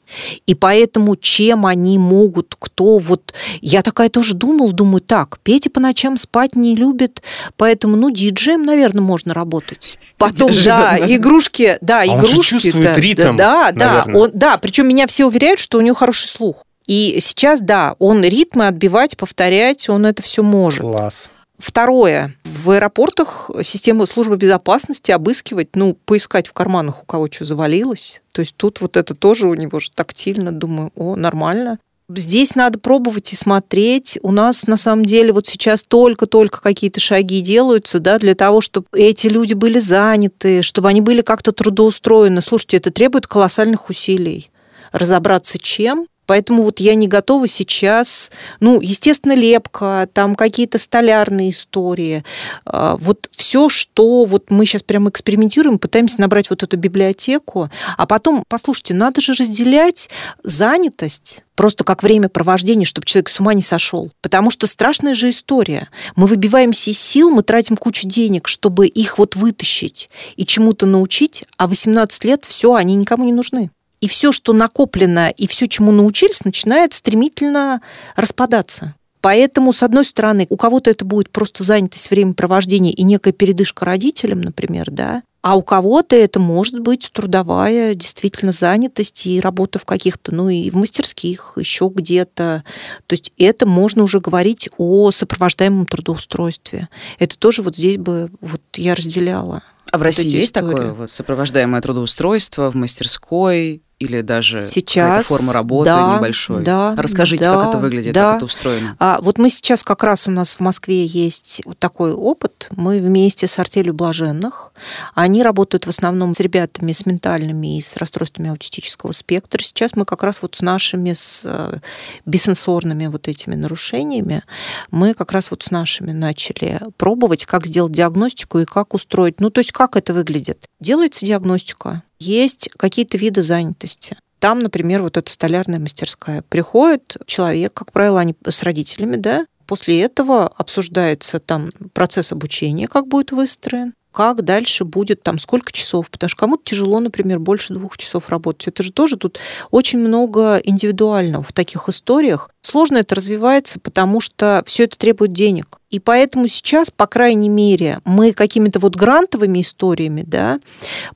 И 0.47 0.55
поэтому 0.55 1.17
чем 1.17 1.67
они 1.67 1.99
могут, 1.99 2.57
кто 2.59 2.99
вот... 2.99 3.35
Я 3.61 3.83
такая 3.83 4.09
тоже 4.09 4.35
думал, 4.35 4.73
думаю, 4.73 5.01
так, 5.01 5.39
Петя 5.43 5.71
по 5.71 5.81
ночам 5.81 6.17
спать 6.17 6.55
не 6.55 6.77
любит, 6.77 7.23
поэтому, 7.57 7.97
ну, 7.97 8.11
диджеем, 8.11 8.63
наверное, 8.63 9.03
можно 9.03 9.35
работать. 9.35 9.99
Потом, 10.17 10.51
да, 10.65 10.99
игрушки, 10.99 11.79
да, 11.81 12.01
а 12.01 12.07
игрушки. 12.07 12.37
Он 12.37 12.43
же 12.43 12.49
чувствует 12.49 12.99
ритм, 12.99 13.37
Да, 13.37 13.73
да, 13.73 14.05
он, 14.13 14.31
да, 14.33 14.59
причем 14.59 14.89
меня 14.89 15.07
все 15.07 15.27
уверяют, 15.27 15.61
что 15.61 15.79
у 15.79 15.81
него 15.81 15.95
хороший 15.95 16.29
слух. 16.29 16.65
И 16.87 17.19
сейчас, 17.21 17.61
да, 17.61 17.95
он 17.99 18.23
ритмы 18.23 18.67
отбивать, 18.67 19.17
повторять, 19.17 19.89
он 19.89 20.07
это 20.07 20.23
все 20.23 20.43
может. 20.43 20.83
Класс. 20.83 21.31
Второе. 21.59 22.35
В 22.45 22.71
аэропортах 22.71 23.51
система 23.63 24.07
службы 24.07 24.37
безопасности 24.37 25.13
обыскивать, 25.13 25.77
ну, 25.77 25.95
поискать 26.05 26.49
в 26.49 26.53
карманах, 26.53 27.03
у 27.03 27.07
кого 27.07 27.29
что 27.31 27.45
завалилось. 27.45 28.23
То 28.33 28.41
есть 28.41 28.57
тут 28.57 28.81
вот 28.81 28.97
это 28.97 29.15
тоже 29.15 29.49
у 29.49 29.55
него 29.55 29.79
же 29.79 29.91
тактильно, 29.93 30.51
думаю, 30.51 30.91
о, 30.97 31.15
нормально. 31.17 31.79
Здесь 32.11 32.55
надо 32.55 32.79
пробовать 32.79 33.33
и 33.33 33.37
смотреть. 33.37 34.19
У 34.23 34.31
нас 34.31 34.67
на 34.67 34.77
самом 34.77 35.07
деле 35.07 35.33
вот 35.33 35.47
сейчас 35.47 35.83
только-только 35.83 36.61
какие-то 36.61 37.01
шаги 37.01 37.41
делаются, 37.41 37.99
да, 37.99 38.19
для 38.19 38.35
того, 38.35 38.61
чтобы 38.61 38.87
эти 38.93 39.29
люди 39.29 39.55
были 39.55 39.79
заняты, 39.79 40.61
чтобы 40.63 40.89
они 40.91 41.01
были 41.01 41.23
как-то 41.23 41.53
трудоустроены. 41.53 42.43
Слушайте, 42.43 42.77
это 42.77 42.91
требует 42.91 43.27
колоссальных 43.27 43.89
усилий. 43.89 44.51
Разобраться 44.93 45.59
чем, 45.59 46.07
Поэтому 46.27 46.63
вот 46.63 46.81
я 46.81 46.95
не 46.95 47.09
готова 47.09 47.47
сейчас, 47.47 48.31
ну, 48.61 48.81
естественно, 48.81 49.35
лепка, 49.35 50.09
там 50.13 50.35
какие-то 50.35 50.79
столярные 50.79 51.51
истории. 51.51 52.25
А, 52.65 52.97
вот 52.97 53.31
все, 53.37 53.69
что 53.69 54.25
вот 54.25 54.51
мы 54.51 54.67
сейчас 54.67 54.83
прямо 54.83 55.11
экспериментируем, 55.11 55.79
пытаемся 55.79 56.21
набрать 56.21 56.51
вот 56.51 56.63
эту 56.63 56.77
библиотеку, 56.77 57.71
а 57.97 58.07
потом, 58.07 58.45
послушайте, 58.49 58.95
надо 58.95 59.21
же 59.21 59.33
разделять 59.33 60.11
занятость 60.43 61.43
просто 61.55 61.85
как 61.85 62.03
время 62.03 62.29
провождения, 62.29 62.85
чтобы 62.85 63.07
человек 63.07 63.29
с 63.29 63.41
ума 63.41 63.55
не 63.55 63.63
сошел. 63.63 64.11
Потому 64.21 64.51
что 64.51 64.67
страшная 64.67 65.15
же 65.15 65.31
история. 65.31 65.89
Мы 66.17 66.27
выбиваемся 66.27 66.91
из 66.91 66.99
сил, 66.99 67.31
мы 67.31 67.43
тратим 67.43 67.77
кучу 67.77 68.09
денег, 68.09 68.49
чтобы 68.49 68.87
их 68.87 69.19
вот 69.19 69.37
вытащить 69.37 70.11
и 70.37 70.45
чему-то 70.47 70.87
научить, 70.87 71.45
а 71.57 71.69
18 71.69 72.25
лет 72.25 72.45
все, 72.45 72.75
они 72.75 72.95
никому 72.97 73.25
не 73.25 73.33
нужны 73.33 73.71
и 74.05 74.07
все, 74.07 74.33
что 74.33 74.53
накоплено, 74.53 75.31
и 75.31 75.47
все, 75.47 75.67
чему 75.67 75.91
научились, 75.91 76.45
начинает 76.45 76.93
стремительно 76.93 77.81
распадаться. 78.17 78.95
Поэтому, 79.23 79.73
с 79.73 79.83
одной 79.83 80.05
стороны, 80.05 80.47
у 80.51 80.59
кого-то 80.59 80.91
это 80.91 81.07
будет 81.07 81.31
просто 81.31 81.65
занятость 81.65 82.11
времяпровождения 82.11 82.93
и 82.93 83.03
некая 83.03 83.33
передышка 83.33 83.87
родителям, 83.87 84.43
например, 84.43 84.91
да, 84.91 85.23
а 85.41 85.57
у 85.57 85.63
кого-то 85.63 86.17
это 86.17 86.39
может 86.39 86.81
быть 86.81 87.09
трудовая 87.15 87.95
действительно 87.95 88.53
занятость 88.53 89.27
и 89.27 89.41
работа 89.41 89.79
в 89.79 89.87
каких-то, 89.87 90.35
ну 90.35 90.51
и 90.51 90.69
в 90.69 90.77
мастерских, 90.77 91.55
еще 91.57 91.91
где-то. 91.95 92.63
То 93.07 93.13
есть 93.15 93.33
это 93.39 93.65
можно 93.65 94.03
уже 94.03 94.21
говорить 94.21 94.69
о 94.77 95.11
сопровождаемом 95.13 95.87
трудоустройстве. 95.87 96.91
Это 97.19 97.39
тоже 97.39 97.63
вот 97.63 97.77
здесь 97.77 97.97
бы 97.97 98.31
вот 98.43 98.61
я 98.75 98.95
разделяла. 98.95 99.63
А 99.91 99.97
в 99.99 100.03
России 100.03 100.29
есть 100.29 100.51
истории. 100.51 100.67
такое 100.67 100.93
вот 100.93 101.11
сопровождаемое 101.11 101.81
трудоустройство 101.81 102.71
в 102.71 102.75
мастерской? 102.75 103.81
Или 104.05 104.21
даже 104.21 104.63
сейчас, 104.63 105.27
форма 105.27 105.53
работы 105.53 105.91
да, 105.91 106.17
небольшой? 106.17 106.63
Да, 106.63 106.95
Расскажите, 106.97 107.45
да, 107.45 107.55
как 107.55 107.69
это 107.69 107.79
выглядит, 107.79 108.15
да. 108.15 108.29
как 108.33 108.37
это 108.37 108.45
устроено. 108.45 108.97
А 108.99 109.19
вот 109.21 109.39
мы 109.39 109.51
сейчас 109.51 109.83
как 109.83 110.05
раз 110.05 110.29
у 110.29 110.31
нас 110.31 110.55
в 110.55 110.61
Москве 110.61 111.05
есть 111.05 111.63
вот 111.65 111.79
такой 111.79 112.13
опыт. 112.13 112.69
Мы 112.71 113.01
вместе 113.01 113.47
с 113.47 113.59
артелью 113.59 113.95
блаженных. 113.95 114.73
Они 115.15 115.43
работают 115.43 115.87
в 115.87 115.89
основном 115.89 116.35
с 116.35 116.41
ребятами 116.41 116.93
с 116.93 117.07
ментальными 117.07 117.79
и 117.79 117.81
с 117.81 117.97
расстройствами 117.97 118.51
аутистического 118.51 119.13
спектра. 119.13 119.63
Сейчас 119.63 119.97
мы 119.97 120.05
как 120.05 120.23
раз 120.23 120.43
вот 120.43 120.55
с 120.57 120.61
нашими 120.61 121.13
с 121.15 121.43
э, 121.45 121.79
бессенсорными 122.27 123.07
вот 123.07 123.29
этими 123.29 123.55
нарушениями, 123.55 124.43
мы 124.91 125.15
как 125.15 125.33
раз 125.33 125.51
вот 125.51 125.63
с 125.63 125.71
нашими 125.71 126.13
начали 126.13 126.81
пробовать, 126.97 127.47
как 127.47 127.67
сделать 127.67 127.93
диагностику 127.93 128.59
и 128.59 128.65
как 128.65 128.95
устроить. 128.95 129.41
Ну, 129.41 129.51
то 129.51 129.61
есть 129.61 129.73
как 129.73 129.97
это 129.97 130.13
выглядит? 130.13 130.69
Делается 130.81 131.25
диагностика, 131.27 132.03
есть 132.25 132.71
какие-то 132.77 133.19
виды 133.19 133.43
занятости. 133.43 134.17
Там, 134.39 134.59
например, 134.59 135.03
вот 135.03 135.17
эта 135.17 135.33
столярная 135.33 135.79
мастерская. 135.79 136.43
Приходит 136.43 137.17
человек, 137.27 137.73
как 137.73 137.93
правило, 137.93 138.21
они 138.21 138.35
с 138.47 138.63
родителями, 138.63 139.17
да, 139.17 139.47
После 139.67 140.03
этого 140.03 140.47
обсуждается 140.47 141.41
там 141.41 141.71
процесс 141.93 142.33
обучения, 142.33 142.87
как 142.87 143.09
будет 143.09 143.33
выстроен, 143.33 143.95
как 144.15 144.43
дальше 144.43 144.85
будет, 144.85 145.23
там, 145.23 145.39
сколько 145.39 145.73
часов. 145.73 146.09
Потому 146.09 146.29
что 146.29 146.39
кому-то 146.39 146.63
тяжело, 146.65 147.01
например, 147.01 147.41
больше 147.41 147.75
двух 147.75 147.99
часов 147.99 148.29
работать. 148.29 148.69
Это 148.69 148.85
же 148.85 148.93
тоже 148.93 149.17
тут 149.17 149.41
очень 149.73 149.99
много 149.99 150.59
индивидуального 150.59 151.43
в 151.43 151.53
таких 151.53 151.89
историях. 151.89 152.49
Сложно 152.63 152.99
это 152.99 153.17
развивается, 153.17 153.81
потому 153.81 154.21
что 154.21 154.63
все 154.67 154.85
это 154.85 154.97
требует 154.97 155.33
денег. 155.33 155.81
И 155.91 155.99
поэтому 155.99 156.47
сейчас, 156.47 156.93
по 156.93 157.09
крайней 157.09 157.49
мере, 157.49 157.99
мы 158.05 158.33
какими-то 158.33 158.79
вот 158.79 158.95
грантовыми 158.95 159.61
историями 159.61 160.23
да, 160.25 160.61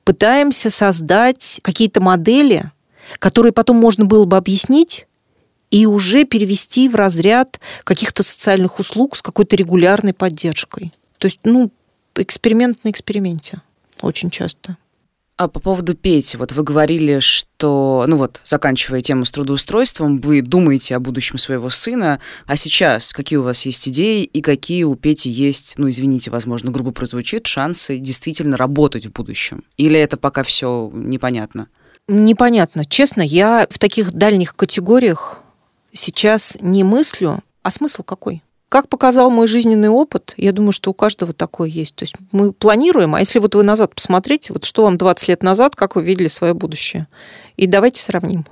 пытаемся 0.03 0.69
создать 0.69 1.61
какие-то 1.63 2.01
модели, 2.01 2.69
которые 3.17 3.53
потом 3.53 3.77
можно 3.77 4.03
было 4.05 4.25
бы 4.25 4.35
объяснить 4.35 5.07
и 5.71 5.85
уже 5.85 6.25
перевести 6.25 6.89
в 6.89 6.95
разряд 6.95 7.61
каких-то 7.85 8.23
социальных 8.23 8.79
услуг 8.79 9.15
с 9.15 9.21
какой-то 9.21 9.55
регулярной 9.55 10.13
поддержкой. 10.13 10.91
То 11.17 11.27
есть, 11.27 11.39
ну, 11.43 11.71
эксперимент 12.23 12.83
на 12.83 12.89
эксперименте 12.89 13.61
очень 14.01 14.29
часто. 14.29 14.77
А 15.39 15.47
по 15.47 15.61
поводу 15.61 15.95
Пети, 15.95 16.35
вот 16.35 16.51
вы 16.51 16.63
говорили, 16.63 17.19
что, 17.19 18.03
ну 18.07 18.17
вот, 18.17 18.41
заканчивая 18.43 18.99
тему 18.99 19.23
с 19.23 19.31
трудоустройством, 19.31 20.19
вы 20.19 20.41
думаете 20.41 20.97
о 20.97 20.99
будущем 20.99 21.37
своего 21.37 21.69
сына, 21.69 22.19
а 22.45 22.57
сейчас 22.57 23.13
какие 23.13 23.37
у 23.37 23.43
вас 23.43 23.65
есть 23.65 23.87
идеи 23.87 24.25
и 24.25 24.41
какие 24.41 24.83
у 24.83 24.95
Пети 24.95 25.29
есть, 25.29 25.75
ну, 25.77 25.89
извините, 25.89 26.29
возможно, 26.29 26.71
грубо 26.71 26.91
прозвучит, 26.91 27.47
шансы 27.47 27.99
действительно 27.99 28.57
работать 28.57 29.05
в 29.05 29.13
будущем? 29.13 29.63
Или 29.77 29.97
это 29.97 30.17
пока 30.17 30.43
все 30.43 30.91
непонятно? 30.93 31.69
Непонятно. 32.09 32.83
Честно, 32.83 33.21
я 33.21 33.65
в 33.69 33.79
таких 33.79 34.11
дальних 34.11 34.57
категориях 34.57 35.41
сейчас 35.93 36.57
не 36.59 36.83
мыслю, 36.83 37.41
а 37.63 37.71
смысл 37.71 38.03
какой? 38.03 38.43
Как 38.69 38.87
показал 38.87 39.31
мой 39.31 39.47
жизненный 39.47 39.89
опыт, 39.89 40.35
я 40.37 40.51
думаю, 40.51 40.73
что 40.73 40.91
у 40.91 40.93
каждого 40.93 41.33
такой 41.33 41.71
есть. 41.71 41.95
То 41.95 42.03
есть 42.03 42.13
мы 42.31 42.53
планируем, 42.53 43.15
а 43.15 43.19
если 43.19 43.39
вот 43.39 43.55
вы 43.55 43.63
назад 43.63 43.95
посмотрите, 43.95 44.53
вот 44.53 44.63
что 44.63 44.83
вам 44.83 44.95
20 44.95 45.27
лет 45.27 45.41
назад, 45.41 45.75
как 45.75 45.95
вы 45.95 46.03
видели 46.03 46.27
свое 46.27 46.53
будущее? 46.53 47.07
И 47.57 47.65
давайте 47.65 47.99
сравним. 47.99 48.45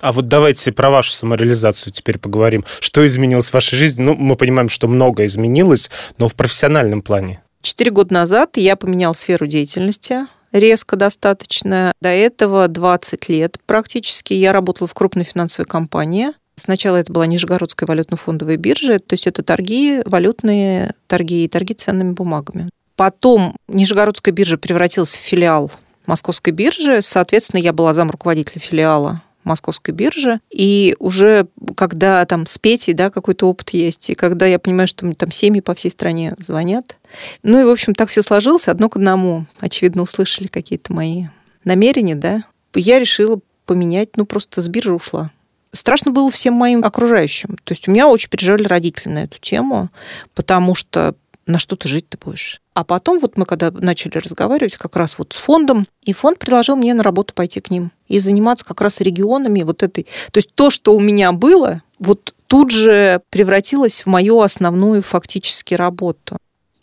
А 0.00 0.12
вот 0.12 0.26
давайте 0.26 0.72
про 0.72 0.88
вашу 0.88 1.10
самореализацию 1.10 1.92
теперь 1.92 2.18
поговорим. 2.18 2.64
Что 2.80 3.06
изменилось 3.06 3.50
в 3.50 3.54
вашей 3.54 3.76
жизни? 3.76 4.04
Ну, 4.04 4.14
мы 4.14 4.36
понимаем, 4.36 4.70
что 4.70 4.88
много 4.88 5.26
изменилось, 5.26 5.90
но 6.16 6.28
в 6.28 6.34
профессиональном 6.34 7.02
плане. 7.02 7.42
Четыре 7.60 7.90
года 7.90 8.12
назад 8.12 8.56
я 8.56 8.76
поменял 8.76 9.14
сферу 9.14 9.46
деятельности 9.46 10.26
резко 10.54 10.96
достаточно. 10.96 11.92
До 12.00 12.08
этого 12.08 12.68
20 12.68 13.28
лет 13.28 13.58
практически 13.66 14.32
я 14.32 14.52
работала 14.52 14.88
в 14.88 14.94
крупной 14.94 15.24
финансовой 15.24 15.66
компании. 15.66 16.28
Сначала 16.56 16.96
это 16.96 17.12
была 17.12 17.26
Нижегородская 17.26 17.86
валютно-фондовая 17.86 18.56
биржа, 18.56 19.00
то 19.00 19.14
есть 19.14 19.26
это 19.26 19.42
торги, 19.42 20.00
валютные 20.06 20.94
торги 21.08 21.44
и 21.44 21.48
торги 21.48 21.74
ценными 21.74 22.12
бумагами. 22.12 22.70
Потом 22.94 23.56
Нижегородская 23.66 24.32
биржа 24.32 24.56
превратилась 24.56 25.16
в 25.16 25.20
филиал 25.20 25.72
Московской 26.06 26.52
биржи. 26.52 27.02
Соответственно, 27.02 27.60
я 27.60 27.72
была 27.72 27.92
зам 27.92 28.08
руководителя 28.08 28.60
филиала 28.60 29.22
московской 29.44 29.94
биржи. 29.94 30.40
И 30.50 30.96
уже 30.98 31.46
когда 31.76 32.24
там 32.26 32.46
с 32.46 32.58
Петей, 32.58 32.94
да, 32.94 33.10
какой-то 33.10 33.48
опыт 33.48 33.70
есть, 33.70 34.10
и 34.10 34.14
когда 34.14 34.46
я 34.46 34.58
понимаю, 34.58 34.88
что 34.88 35.06
мне 35.06 35.14
там 35.14 35.30
семьи 35.30 35.60
по 35.60 35.74
всей 35.74 35.90
стране 35.90 36.34
звонят. 36.38 36.96
Ну 37.42 37.60
и, 37.60 37.64
в 37.64 37.70
общем, 37.70 37.94
так 37.94 38.08
все 38.08 38.22
сложилось 38.22 38.68
одно 38.68 38.88
к 38.88 38.96
одному. 38.96 39.46
Очевидно, 39.60 40.02
услышали 40.02 40.46
какие-то 40.46 40.92
мои 40.92 41.26
намерения, 41.64 42.14
да. 42.14 42.44
Я 42.74 42.98
решила 42.98 43.40
поменять, 43.66 44.16
ну, 44.16 44.26
просто 44.26 44.62
с 44.62 44.68
биржи 44.68 44.92
ушла. 44.92 45.30
Страшно 45.72 46.12
было 46.12 46.30
всем 46.30 46.54
моим 46.54 46.84
окружающим. 46.84 47.56
То 47.64 47.72
есть 47.72 47.88
у 47.88 47.90
меня 47.90 48.06
очень 48.06 48.28
переживали 48.28 48.64
родители 48.64 49.08
на 49.08 49.24
эту 49.24 49.38
тему, 49.40 49.90
потому 50.34 50.74
что 50.74 51.14
на 51.46 51.58
что 51.58 51.76
ты 51.76 51.88
жить 51.88 52.08
ты 52.08 52.18
будешь. 52.18 52.60
А 52.74 52.82
потом 52.82 53.20
вот 53.20 53.38
мы 53.38 53.46
когда 53.46 53.70
начали 53.70 54.18
разговаривать 54.18 54.76
как 54.76 54.96
раз 54.96 55.16
вот 55.16 55.32
с 55.32 55.36
фондом, 55.36 55.86
и 56.02 56.12
фонд 56.12 56.40
предложил 56.40 56.74
мне 56.74 56.92
на 56.92 57.04
работу 57.04 57.32
пойти 57.32 57.60
к 57.60 57.70
ним 57.70 57.92
и 58.08 58.18
заниматься 58.18 58.64
как 58.64 58.80
раз 58.80 59.00
регионами 59.00 59.62
вот 59.62 59.84
этой. 59.84 60.08
То 60.32 60.38
есть 60.38 60.50
то, 60.54 60.70
что 60.70 60.94
у 60.96 61.00
меня 61.00 61.30
было, 61.30 61.82
вот 62.00 62.34
тут 62.48 62.72
же 62.72 63.20
превратилось 63.30 64.02
в 64.02 64.06
мою 64.06 64.40
основную 64.40 65.02
фактически 65.02 65.74
работу. 65.74 66.36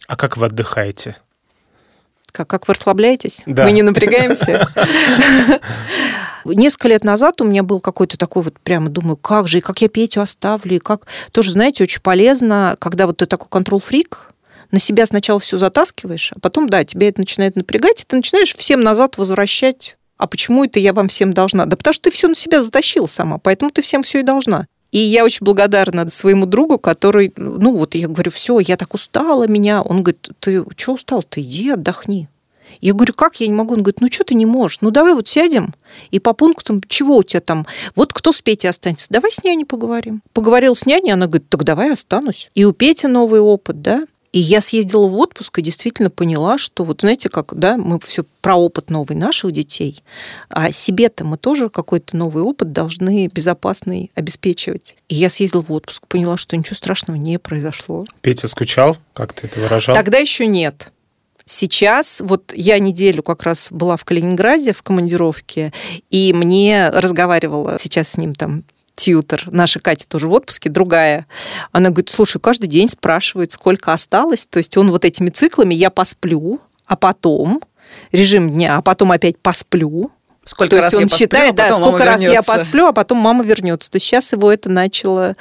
А 0.08 0.16
как 0.16 0.38
вы 0.38 0.46
отдыхаете? 0.46 1.18
Как, 2.32 2.48
как 2.48 2.70
вы 2.70 2.74
расслабляетесь? 2.74 3.44
Да. 3.46 3.66
Мы 3.66 3.74
не 3.74 3.82
напрягаемся? 3.82 4.70
Несколько 6.46 6.88
лет 6.88 7.04
назад 7.04 7.42
у 7.42 7.44
меня 7.44 7.64
был 7.64 7.82
какой-то 7.82 8.18
такой 8.18 8.44
вот 8.44 8.60
прямо, 8.62 8.90
думаю, 8.90 9.18
как 9.18 9.48
же, 9.48 9.60
и 9.60 9.62
как 9.62 9.82
я 9.82 9.90
Петю 9.90 10.22
оставлю, 10.22 10.76
и 10.76 10.80
как... 10.80 11.06
Тоже, 11.32 11.52
знаете, 11.52 11.84
очень 11.84 12.02
полезно, 12.02 12.78
когда 12.80 13.06
вот 13.06 13.18
ты 13.18 13.26
такой 13.26 13.48
контрол-фрик, 13.50 14.31
на 14.72 14.80
себя 14.80 15.06
сначала 15.06 15.40
все 15.40 15.58
затаскиваешь, 15.58 16.32
а 16.36 16.40
потом, 16.40 16.68
да, 16.68 16.84
тебя 16.84 17.08
это 17.08 17.20
начинает 17.20 17.56
напрягать, 17.56 18.02
и 18.02 18.06
ты 18.06 18.16
начинаешь 18.16 18.56
всем 18.56 18.82
назад 18.82 19.18
возвращать. 19.18 19.98
А 20.18 20.28
почему 20.28 20.66
это 20.66 20.80
я 20.80 20.94
вам 20.94 21.08
всем 21.08 21.34
должна? 21.34 21.66
Да 21.66 21.76
потому 21.76 21.94
что 21.94 22.04
ты 22.04 22.12
все 22.12 22.28
на 22.28 22.36
себя 22.36 22.62
затащила 22.62 23.08
сама, 23.08 23.38
поэтому 23.38 23.72
ты 23.72 23.82
всем 23.82 24.04
все 24.04 24.20
и 24.20 24.24
должна. 24.24 24.68
И 24.92 24.98
я 24.98 25.24
очень 25.24 25.46
благодарна 25.46 26.08
своему 26.10 26.46
другу, 26.46 26.78
который, 26.78 27.34
ну 27.38 27.76
вот 27.76 27.96
я 27.96 28.08
говорю, 28.08 28.30
все, 28.30 28.60
я 28.60 28.76
так 28.76 28.94
устала 28.94 29.48
меня. 29.48 29.82
Он 29.82 30.04
говорит, 30.04 30.30
ты 30.40 30.64
что 30.76 30.94
устал? 30.94 31.24
Ты 31.24 31.42
иди 31.42 31.70
отдохни. 31.70 32.28
Я 32.80 32.94
говорю, 32.94 33.14
как 33.14 33.40
я 33.40 33.48
не 33.48 33.54
могу? 33.54 33.74
Он 33.74 33.82
говорит, 33.82 34.02
ну 34.02 34.08
что 34.12 34.24
ты 34.24 34.36
не 34.36 34.46
можешь? 34.46 34.80
Ну 34.82 34.92
давай 34.92 35.14
вот 35.14 35.28
сядем 35.28 35.74
и 36.10 36.20
по 36.20 36.34
пунктам, 36.34 36.82
чего 36.88 37.18
у 37.18 37.24
тебя 37.24 37.42
там? 37.42 37.66
Вот 37.96 38.14
кто 38.14 38.32
с 38.32 38.42
Петей 38.42 38.70
останется? 38.70 39.08
Давай 39.10 39.32
с 39.32 39.44
няней 39.44 39.66
поговорим. 39.66 40.22
Поговорил 40.34 40.76
с 40.76 40.86
няней, 40.86 41.14
она 41.14 41.28
говорит, 41.28 41.50
так 41.50 41.64
давай 41.64 41.92
останусь. 41.92 42.50
И 42.54 42.64
у 42.64 42.72
Пети 42.72 43.08
новый 43.08 43.42
опыт, 43.42 43.82
да? 43.82 44.06
И 44.32 44.40
я 44.40 44.62
съездила 44.62 45.08
в 45.08 45.16
отпуск 45.16 45.60
и 45.60 45.62
действительно 45.62 46.10
поняла, 46.10 46.58
что 46.58 46.86
вот 46.86 47.02
знаете, 47.02 47.28
как, 47.28 47.54
да, 47.58 47.76
мы 47.76 48.00
все 48.00 48.24
про 48.42 48.56
опыт 48.56 48.90
новый 48.90 49.16
наших 49.16 49.52
детей, 49.52 50.02
а 50.50 50.72
себе-то 50.72 51.26
мы 51.26 51.38
тоже 51.38 51.70
какой-то 51.70 52.16
новый 52.16 52.44
опыт 52.44 52.72
должны 52.72 53.28
безопасный 53.28 54.12
обеспечивать. 54.16 54.96
И 55.10 55.16
я 55.16 55.30
съездила 55.30 55.62
в 55.62 55.72
отпуск, 55.72 56.08
поняла, 56.08 56.38
что 56.38 56.56
ничего 56.56 56.76
страшного 56.76 57.18
не 57.18 57.40
произошло. 57.40 58.06
Петя 58.22 58.48
скучал? 58.48 58.98
Как 59.14 59.34
ты 59.34 59.48
это 59.48 59.60
выражал? 59.60 59.96
Тогда 59.96 60.18
еще 60.18 60.48
нет. 60.48 60.94
Сейчас, 61.46 62.22
вот 62.22 62.54
я 62.56 62.80
неделю 62.80 63.24
как 63.24 63.44
раз 63.44 63.68
была 63.72 63.98
в 63.98 64.06
Калининграде 64.06 64.72
в 64.72 64.82
командировке, 64.84 65.74
и 66.10 66.32
мне 66.32 66.90
разговаривала 66.90 67.78
сейчас 67.78 68.12
с 68.12 68.18
ним 68.18 68.34
там 68.34 68.64
тьютер, 69.02 69.44
наша 69.48 69.80
Катя 69.80 70.08
тоже 70.08 70.28
в 70.28 70.34
отпуске, 70.34 70.70
другая, 70.70 71.26
она 71.72 71.90
говорит, 71.90 72.10
слушай, 72.10 72.40
каждый 72.40 72.68
день 72.68 72.88
спрашивает, 72.88 73.52
сколько 73.52 73.94
осталось, 73.94 74.46
то 74.46 74.58
есть 74.58 74.78
он 74.78 74.92
вот 74.92 75.06
этими 75.06 75.30
циклами, 75.30 75.74
я 75.74 75.90
посплю, 75.90 76.60
а 76.86 76.96
потом 76.96 77.62
режим 78.12 78.52
дня, 78.52 78.78
а 78.78 78.82
потом 78.82 79.12
опять 79.12 79.38
посплю, 79.38 80.12
Сколько 80.44 80.78
то 80.78 80.82
раз 80.82 80.94
есть 80.94 80.96
он 80.96 81.02
я 81.02 81.08
посплю, 81.08 81.20
считает, 81.20 81.52
а 81.52 81.54
да, 81.54 81.76
сколько 81.76 82.04
раз 82.04 82.22
я 82.22 82.42
посплю, 82.42 82.88
а 82.88 82.94
потом 82.94 83.20
мама 83.20 83.44
вернется. 83.44 83.92
То 83.92 83.98
есть 83.98 84.08
сейчас 84.08 84.34
его 84.34 84.52
это 84.52 84.70
начало 84.70 85.36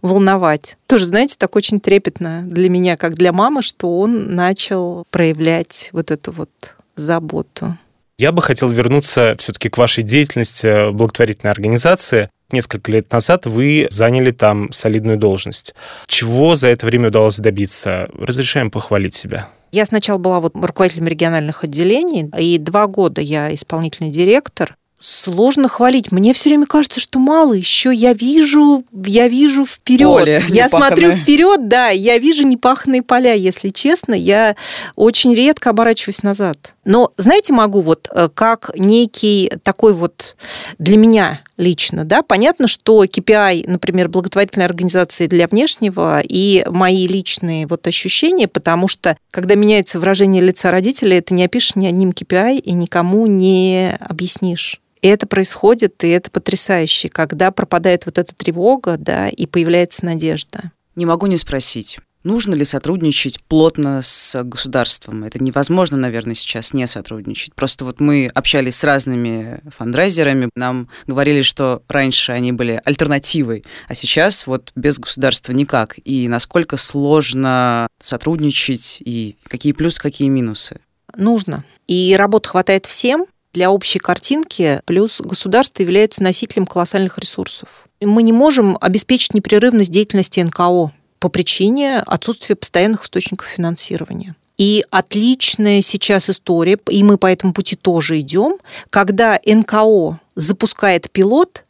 волновать. 0.00 0.76
Тоже, 0.86 1.06
знаете, 1.06 1.34
так 1.36 1.56
очень 1.56 1.80
трепетно 1.80 2.42
для 2.46 2.70
меня, 2.70 2.96
как 2.96 3.14
для 3.14 3.32
мамы, 3.32 3.62
что 3.62 3.98
он 3.98 4.34
начал 4.36 5.06
проявлять 5.10 5.88
вот 5.92 6.12
эту 6.12 6.30
вот 6.30 6.50
заботу. 6.94 7.76
Я 8.16 8.30
бы 8.30 8.42
хотел 8.42 8.68
вернуться 8.68 9.34
все-таки 9.38 9.68
к 9.68 9.76
вашей 9.76 10.04
деятельности 10.04 10.90
в 10.90 10.94
благотворительной 10.94 11.50
организации. 11.50 12.30
Несколько 12.54 12.92
лет 12.92 13.10
назад 13.10 13.46
вы 13.46 13.88
заняли 13.90 14.30
там 14.30 14.70
солидную 14.70 15.18
должность. 15.18 15.74
Чего 16.06 16.54
за 16.54 16.68
это 16.68 16.86
время 16.86 17.08
удалось 17.08 17.38
добиться? 17.38 18.08
Разрешаем 18.16 18.70
похвалить 18.70 19.16
себя. 19.16 19.48
Я 19.72 19.84
сначала 19.86 20.18
была 20.18 20.38
вот 20.38 20.54
руководителем 20.54 21.08
региональных 21.08 21.64
отделений, 21.64 22.30
и 22.38 22.58
два 22.58 22.86
года 22.86 23.20
я 23.20 23.52
исполнительный 23.52 24.12
директор. 24.12 24.76
Сложно 25.00 25.66
хвалить. 25.66 26.12
Мне 26.12 26.32
все 26.32 26.50
время 26.50 26.66
кажется, 26.66 27.00
что 27.00 27.18
мало. 27.18 27.54
Еще 27.54 27.92
я 27.92 28.12
вижу, 28.12 28.84
я 29.04 29.26
вижу 29.26 29.66
вперед. 29.66 30.08
Поле 30.08 30.40
я 30.48 30.66
непаханное. 30.66 30.88
смотрю 30.88 31.12
вперед, 31.16 31.68
да, 31.68 31.88
я 31.88 32.18
вижу 32.18 32.46
непаханные 32.46 33.02
поля, 33.02 33.34
если 33.34 33.70
честно. 33.70 34.14
Я 34.14 34.54
очень 34.94 35.34
редко 35.34 35.70
оборачиваюсь 35.70 36.22
назад. 36.22 36.73
Но, 36.84 37.12
знаете, 37.16 37.52
могу 37.52 37.80
вот 37.80 38.08
э, 38.10 38.28
как 38.34 38.70
некий 38.76 39.50
такой 39.62 39.92
вот 39.92 40.36
для 40.78 40.96
меня 40.96 41.40
лично, 41.56 42.04
да, 42.04 42.22
понятно, 42.22 42.66
что 42.66 43.04
KPI, 43.04 43.64
например, 43.68 44.08
благотворительной 44.08 44.66
организации 44.66 45.26
для 45.26 45.46
внешнего 45.46 46.20
и 46.20 46.64
мои 46.68 47.06
личные 47.06 47.66
вот 47.66 47.86
ощущения, 47.86 48.48
потому 48.48 48.88
что 48.88 49.16
когда 49.30 49.54
меняется 49.54 49.98
выражение 49.98 50.42
лица 50.42 50.70
родителей, 50.70 51.18
это 51.18 51.32
не 51.34 51.44
опишешь 51.44 51.76
ни 51.76 51.86
одним 51.86 52.10
KPI 52.10 52.58
и 52.58 52.72
никому 52.72 53.26
не 53.26 53.96
объяснишь. 54.00 54.80
И 55.00 55.08
это 55.08 55.26
происходит, 55.26 56.02
и 56.02 56.08
это 56.08 56.30
потрясающе, 56.30 57.10
когда 57.10 57.50
пропадает 57.50 58.06
вот 58.06 58.18
эта 58.18 58.34
тревога, 58.34 58.96
да, 58.96 59.28
и 59.28 59.46
появляется 59.46 60.04
надежда. 60.06 60.72
Не 60.96 61.04
могу 61.04 61.26
не 61.26 61.36
спросить. 61.36 61.98
Нужно 62.24 62.54
ли 62.54 62.64
сотрудничать 62.64 63.38
плотно 63.42 64.00
с 64.00 64.42
государством? 64.42 65.24
Это 65.24 65.42
невозможно, 65.42 65.98
наверное, 65.98 66.34
сейчас 66.34 66.72
не 66.72 66.86
сотрудничать. 66.86 67.54
Просто 67.54 67.84
вот 67.84 68.00
мы 68.00 68.30
общались 68.34 68.76
с 68.76 68.84
разными 68.84 69.60
фандрайзерами, 69.76 70.48
нам 70.56 70.88
говорили, 71.06 71.42
что 71.42 71.82
раньше 71.86 72.32
они 72.32 72.52
были 72.52 72.80
альтернативой, 72.82 73.64
а 73.88 73.94
сейчас 73.94 74.46
вот 74.46 74.72
без 74.74 74.98
государства 74.98 75.52
никак. 75.52 75.96
И 76.02 76.26
насколько 76.26 76.78
сложно 76.78 77.88
сотрудничать, 78.00 79.02
и 79.04 79.36
какие 79.46 79.72
плюсы, 79.72 80.00
какие 80.00 80.28
минусы? 80.28 80.80
Нужно. 81.14 81.62
И 81.86 82.16
работы 82.16 82.48
хватает 82.48 82.86
всем, 82.86 83.26
для 83.52 83.70
общей 83.70 84.00
картинки, 84.00 84.80
плюс 84.84 85.20
государство 85.20 85.82
является 85.82 86.22
носителем 86.22 86.66
колоссальных 86.66 87.18
ресурсов. 87.18 87.86
Мы 88.00 88.22
не 88.22 88.32
можем 88.32 88.76
обеспечить 88.80 89.32
непрерывность 89.32 89.90
деятельности 89.90 90.40
НКО 90.40 90.92
по 91.24 91.30
причине 91.30 92.00
отсутствия 92.00 92.54
постоянных 92.54 93.04
источников 93.04 93.46
финансирования. 93.46 94.34
И 94.58 94.84
отличная 94.90 95.80
сейчас 95.80 96.28
история, 96.28 96.78
и 96.90 97.02
мы 97.02 97.16
по 97.16 97.32
этому 97.32 97.54
пути 97.54 97.76
тоже 97.76 98.20
идем, 98.20 98.58
когда 98.90 99.40
НКО 99.46 100.20
запускает 100.34 101.10
пилот, 101.10 101.64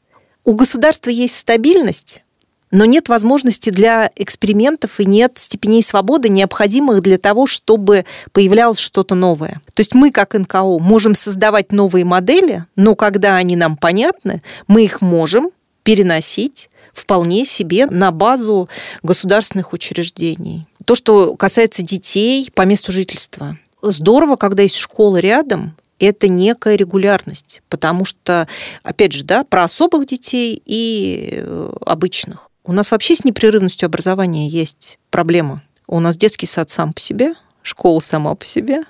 у 0.45 0.55
государства 0.55 1.11
есть 1.11 1.37
стабильность, 1.37 2.25
но 2.73 2.85
нет 2.85 3.09
возможности 3.09 3.71
для 3.71 4.11
экспериментов 4.17 4.99
и 4.99 5.05
нет 5.05 5.35
степеней 5.37 5.85
свободы, 5.85 6.31
необходимых 6.31 7.01
для 7.01 7.17
того, 7.17 7.47
чтобы 7.47 8.07
появлялось 8.33 8.81
что-то 8.81 9.15
новое. 9.15 9.61
То 9.73 9.83
есть 9.83 9.95
мы, 9.95 10.11
как 10.11 10.35
НКО, 10.35 10.81
можем 10.81 11.15
создавать 11.15 11.71
новые 11.71 12.05
модели, 12.05 12.65
но 12.75 12.97
когда 12.97 13.37
они 13.37 13.55
нам 13.55 13.77
понятны, 13.77 14.43
мы 14.67 14.83
их 14.83 15.01
можем 15.01 15.51
переносить 15.85 16.71
вполне 16.95 17.45
себе 17.45 17.87
на 17.87 18.11
базу 18.11 18.69
государственных 19.03 19.73
учреждений. 19.73 20.67
То, 20.85 20.95
что 20.95 21.35
касается 21.37 21.83
детей 21.83 22.51
по 22.55 22.63
месту 22.63 22.93
жительства. 22.93 23.59
Здорово, 23.83 24.37
когда 24.37 24.63
есть 24.63 24.77
школа 24.77 25.19
рядом, 25.19 25.77
это 25.99 26.29
некая 26.29 26.77
регулярность, 26.77 27.63
потому 27.69 28.05
что, 28.05 28.49
опять 28.83 29.13
же, 29.13 29.25
да, 29.25 29.45
про 29.45 29.65
особых 29.65 30.07
детей 30.07 30.61
и 30.65 31.31
э, 31.33 31.73
обычных. 31.85 32.51
У 32.65 32.73
нас 32.73 32.91
вообще 32.91 33.15
с 33.15 33.25
непрерывностью 33.25 33.87
образования 33.87 34.49
есть 34.49 34.99
проблема. 35.11 35.63
У 35.87 36.01
нас 36.01 36.17
детский 36.17 36.47
сад 36.47 36.71
сам 36.71 36.93
по 36.93 37.01
себе, 37.01 37.35
школа 37.63 38.01
сама 38.01 38.35
по 38.35 38.45
себе, 38.45 38.83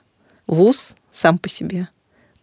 вуз 0.47 0.97
сам 1.11 1.39
по 1.39 1.49
себе. 1.49 1.89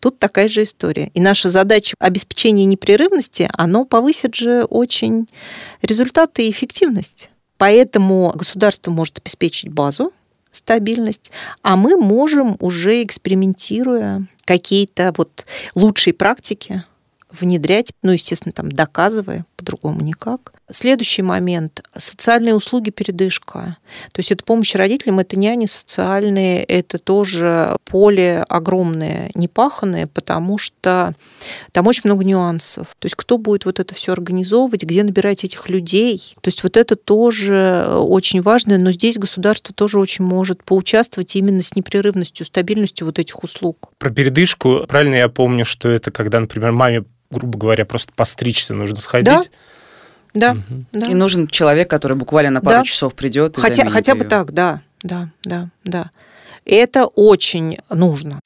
Тут 0.02 0.18
такая 0.18 0.48
же 0.48 0.64
история. 0.64 1.12
И 1.14 1.22
наша 1.22 1.52
задача 1.52 1.96
обеспечения 2.00 2.66
непрерывности, 2.66 3.48
оно 3.54 3.86
повысит 3.86 4.34
же 4.34 4.64
очень 4.64 5.28
результаты 5.84 6.48
и 6.48 6.52
эффективность. 6.52 7.30
Поэтому 7.58 8.34
государство 8.36 8.90
может 8.90 9.20
обеспечить 9.20 9.72
базу, 9.72 10.12
стабильность, 10.50 11.32
а 11.62 11.76
мы 11.76 11.98
можем 11.98 12.58
уже 12.60 13.04
экспериментируя 13.04 14.28
какие-то 14.44 15.14
вот 15.16 15.46
лучшие 15.76 16.16
практики 16.16 16.84
внедрять, 17.30 17.94
ну, 18.02 18.12
естественно, 18.12 18.54
там 18.54 18.72
доказывая, 18.72 19.46
по-другому 19.56 20.02
никак. 20.02 20.52
Следующий 20.72 21.22
момент– 21.22 21.84
социальные 21.98 22.56
услуги 22.56 22.92
передышка. 22.92 23.78
То 24.14 24.20
есть 24.20 24.32
это 24.32 24.44
помощь 24.44 24.74
родителям, 24.76 25.20
это 25.20 25.38
няни 25.38 25.66
социальные, 25.66 26.64
это 26.64 26.98
тоже 26.98 27.76
поле 27.86 28.46
огромное, 28.48 29.32
непаханное, 29.36 30.08
потому 30.08 30.58
что 30.58 31.14
там 31.72 31.88
очень 31.88 32.04
много 32.06 32.24
нюансов. 32.24 32.88
То 33.00 33.06
есть 33.06 33.16
кто 33.16 33.38
будет 33.38 33.66
вот 33.66 33.80
это 33.80 33.94
все 33.94 34.14
организовывать, 34.14 34.84
где 34.84 35.04
набирать 35.04 35.44
этих 35.44 35.68
людей. 35.70 36.36
То 36.42 36.48
есть 36.48 36.64
вот 36.64 36.78
это 36.78 36.96
тоже 36.96 37.88
очень 37.98 38.42
важно, 38.42 38.78
но 38.78 38.92
здесь 38.92 39.18
государство 39.18 39.76
тоже 39.76 40.00
очень 40.00 40.24
может 40.24 40.64
поучаствовать 40.64 41.36
именно 41.36 41.62
с 41.62 41.76
непрерывностью, 41.76 42.46
стабильностью 42.46 43.06
вот 43.06 43.20
этих 43.20 43.44
услуг. 43.44 43.90
Про 43.98 44.10
передышку, 44.10 44.86
правильно 44.88 45.16
я 45.16 45.30
помню, 45.30 45.66
что 45.66 45.90
это 45.90 46.12
когда, 46.12 46.40
например, 46.40 46.72
маме 46.72 47.04
грубо 47.32 47.58
говоря, 47.58 47.86
просто 47.86 48.12
постричься 48.14 48.74
нужно 48.74 48.98
сходить. 48.98 49.26
Да. 49.26 49.42
Да, 50.34 50.52
угу. 50.52 50.86
да. 50.92 51.12
И 51.12 51.14
нужен 51.14 51.48
человек, 51.48 51.90
который 51.90 52.16
буквально 52.18 52.52
на 52.52 52.62
пару 52.62 52.80
да. 52.80 52.84
часов 52.84 53.14
придет. 53.16 53.58
И 53.58 53.62
хотя, 53.62 53.90
хотя 53.90 54.16
бы 54.16 54.26
так, 54.26 54.54
да, 54.54 54.82
да, 55.04 55.30
да, 55.44 55.70
да. 55.84 56.12
Это 56.66 57.06
очень 57.06 57.78
нужно. 57.90 58.40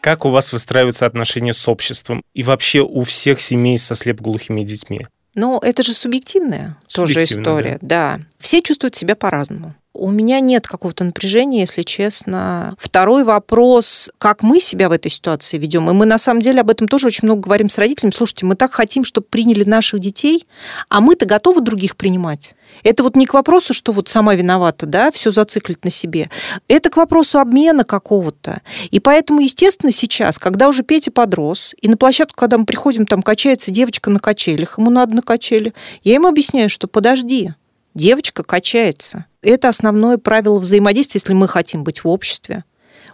Как 0.00 0.24
у 0.24 0.30
вас 0.30 0.52
выстраиваются 0.52 1.04
отношения 1.04 1.52
с 1.52 1.68
обществом 1.68 2.22
и 2.32 2.42
вообще 2.42 2.80
у 2.80 3.02
всех 3.02 3.40
семей 3.40 3.76
со 3.78 3.94
слепоглухими 3.94 4.62
детьми? 4.62 5.06
Ну, 5.34 5.58
это 5.58 5.82
же 5.82 5.92
субъективная 5.92 6.76
тоже 6.92 7.22
история, 7.22 7.78
да. 7.82 8.16
да. 8.16 8.24
Все 8.38 8.62
чувствуют 8.62 8.94
себя 8.94 9.14
по-разному. 9.14 9.74
У 10.00 10.10
меня 10.10 10.40
нет 10.40 10.66
какого-то 10.66 11.04
напряжения, 11.04 11.60
если 11.60 11.82
честно. 11.82 12.74
Второй 12.78 13.22
вопрос, 13.22 14.08
как 14.16 14.42
мы 14.42 14.58
себя 14.58 14.88
в 14.88 14.92
этой 14.92 15.10
ситуации 15.10 15.58
ведем. 15.58 15.90
И 15.90 15.92
мы 15.92 16.06
на 16.06 16.16
самом 16.16 16.40
деле 16.40 16.62
об 16.62 16.70
этом 16.70 16.88
тоже 16.88 17.08
очень 17.08 17.26
много 17.26 17.42
говорим 17.42 17.68
с 17.68 17.76
родителями. 17.76 18.10
Слушайте, 18.10 18.46
мы 18.46 18.54
так 18.54 18.72
хотим, 18.72 19.04
чтобы 19.04 19.26
приняли 19.28 19.62
наших 19.62 20.00
детей, 20.00 20.46
а 20.88 21.02
мы-то 21.02 21.26
готовы 21.26 21.60
других 21.60 21.98
принимать. 21.98 22.54
Это 22.82 23.02
вот 23.02 23.14
не 23.14 23.26
к 23.26 23.34
вопросу, 23.34 23.74
что 23.74 23.92
вот 23.92 24.08
сама 24.08 24.34
виновата, 24.34 24.86
да, 24.86 25.10
все 25.10 25.30
зациклить 25.30 25.84
на 25.84 25.90
себе. 25.90 26.30
Это 26.66 26.88
к 26.88 26.96
вопросу 26.96 27.38
обмена 27.38 27.84
какого-то. 27.84 28.62
И 28.90 29.00
поэтому, 29.00 29.40
естественно, 29.40 29.92
сейчас, 29.92 30.38
когда 30.38 30.68
уже 30.68 30.82
Петя 30.82 31.10
подрос, 31.10 31.74
и 31.78 31.88
на 31.88 31.98
площадку, 31.98 32.38
когда 32.38 32.56
мы 32.56 32.64
приходим, 32.64 33.04
там 33.04 33.22
качается 33.22 33.70
девочка 33.70 34.08
на 34.08 34.18
качелях, 34.18 34.78
ему 34.78 34.88
надо 34.88 35.14
на 35.14 35.20
качели, 35.20 35.74
я 36.04 36.14
ему 36.14 36.28
объясняю, 36.28 36.70
что 36.70 36.86
подожди, 36.86 37.52
девочка 37.94 38.42
качается. 38.42 39.26
Это 39.42 39.68
основное 39.68 40.18
правило 40.18 40.58
взаимодействия, 40.58 41.20
если 41.20 41.34
мы 41.34 41.48
хотим 41.48 41.84
быть 41.84 42.04
в 42.04 42.08
обществе. 42.08 42.64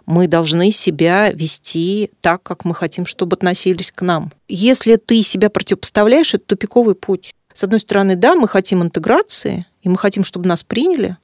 Мы 0.05 0.27
должны 0.27 0.71
себя 0.71 1.31
вести 1.31 2.11
так, 2.21 2.41
как 2.43 2.63
мы 2.65 2.73
хотим, 2.73 3.05
чтобы 3.05 3.35
относились 3.35 3.91
к 3.91 4.01
нам. 4.01 4.31
Если 4.47 4.95
ты 4.95 5.21
себя 5.21 5.49
противопоставляешь, 5.49 6.33
это 6.33 6.45
тупиковый 6.45 6.95
путь. 6.95 7.33
С 7.53 7.63
одной 7.63 7.79
стороны, 7.79 8.15
да, 8.15 8.35
мы 8.35 8.47
хотим 8.47 8.83
интеграции, 8.83 9.65
и 9.81 9.89
мы 9.89 9.97
хотим, 9.97 10.23
чтобы 10.23 10.47
нас 10.47 10.63
приняли, 10.63 11.17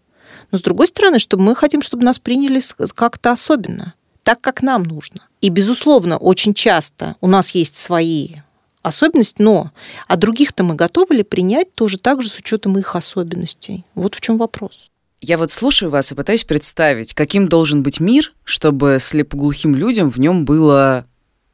но 0.51 0.57
с 0.57 0.61
другой 0.61 0.87
стороны, 0.87 1.19
чтобы 1.19 1.43
мы 1.43 1.55
хотим, 1.55 1.81
чтобы 1.81 2.03
нас 2.03 2.19
приняли 2.19 2.61
как-то 2.95 3.31
особенно, 3.31 3.93
так, 4.23 4.41
как 4.41 4.61
нам 4.61 4.83
нужно. 4.83 5.21
И, 5.41 5.49
безусловно, 5.49 6.17
очень 6.17 6.53
часто 6.53 7.15
у 7.21 7.27
нас 7.27 7.51
есть 7.51 7.77
свои 7.77 8.35
особенность, 8.83 9.39
но 9.39 9.71
а 10.07 10.15
других-то 10.17 10.63
мы 10.63 10.75
готовы 10.75 11.15
ли 11.15 11.23
принять 11.23 11.73
тоже 11.73 11.97
так 11.97 12.21
же 12.21 12.29
с 12.29 12.37
учетом 12.37 12.77
их 12.77 12.95
особенностей? 12.95 13.85
Вот 13.95 14.15
в 14.15 14.21
чем 14.21 14.37
вопрос. 14.37 14.91
Я 15.21 15.37
вот 15.37 15.51
слушаю 15.51 15.89
вас 15.89 16.11
и 16.11 16.15
пытаюсь 16.15 16.43
представить, 16.43 17.13
каким 17.13 17.47
должен 17.47 17.81
быть 17.81 18.01
мир, 18.01 18.33
чтобы 18.43 18.97
слепоглухим 18.99 19.73
людям 19.73 20.09
в 20.09 20.19
нем 20.19 20.43
было 20.43 21.05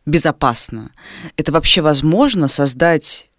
безопасно. 0.07 0.91
Это 1.37 1.51
вообще 1.51 1.81
возможно 1.81 2.47
создать 2.47 3.29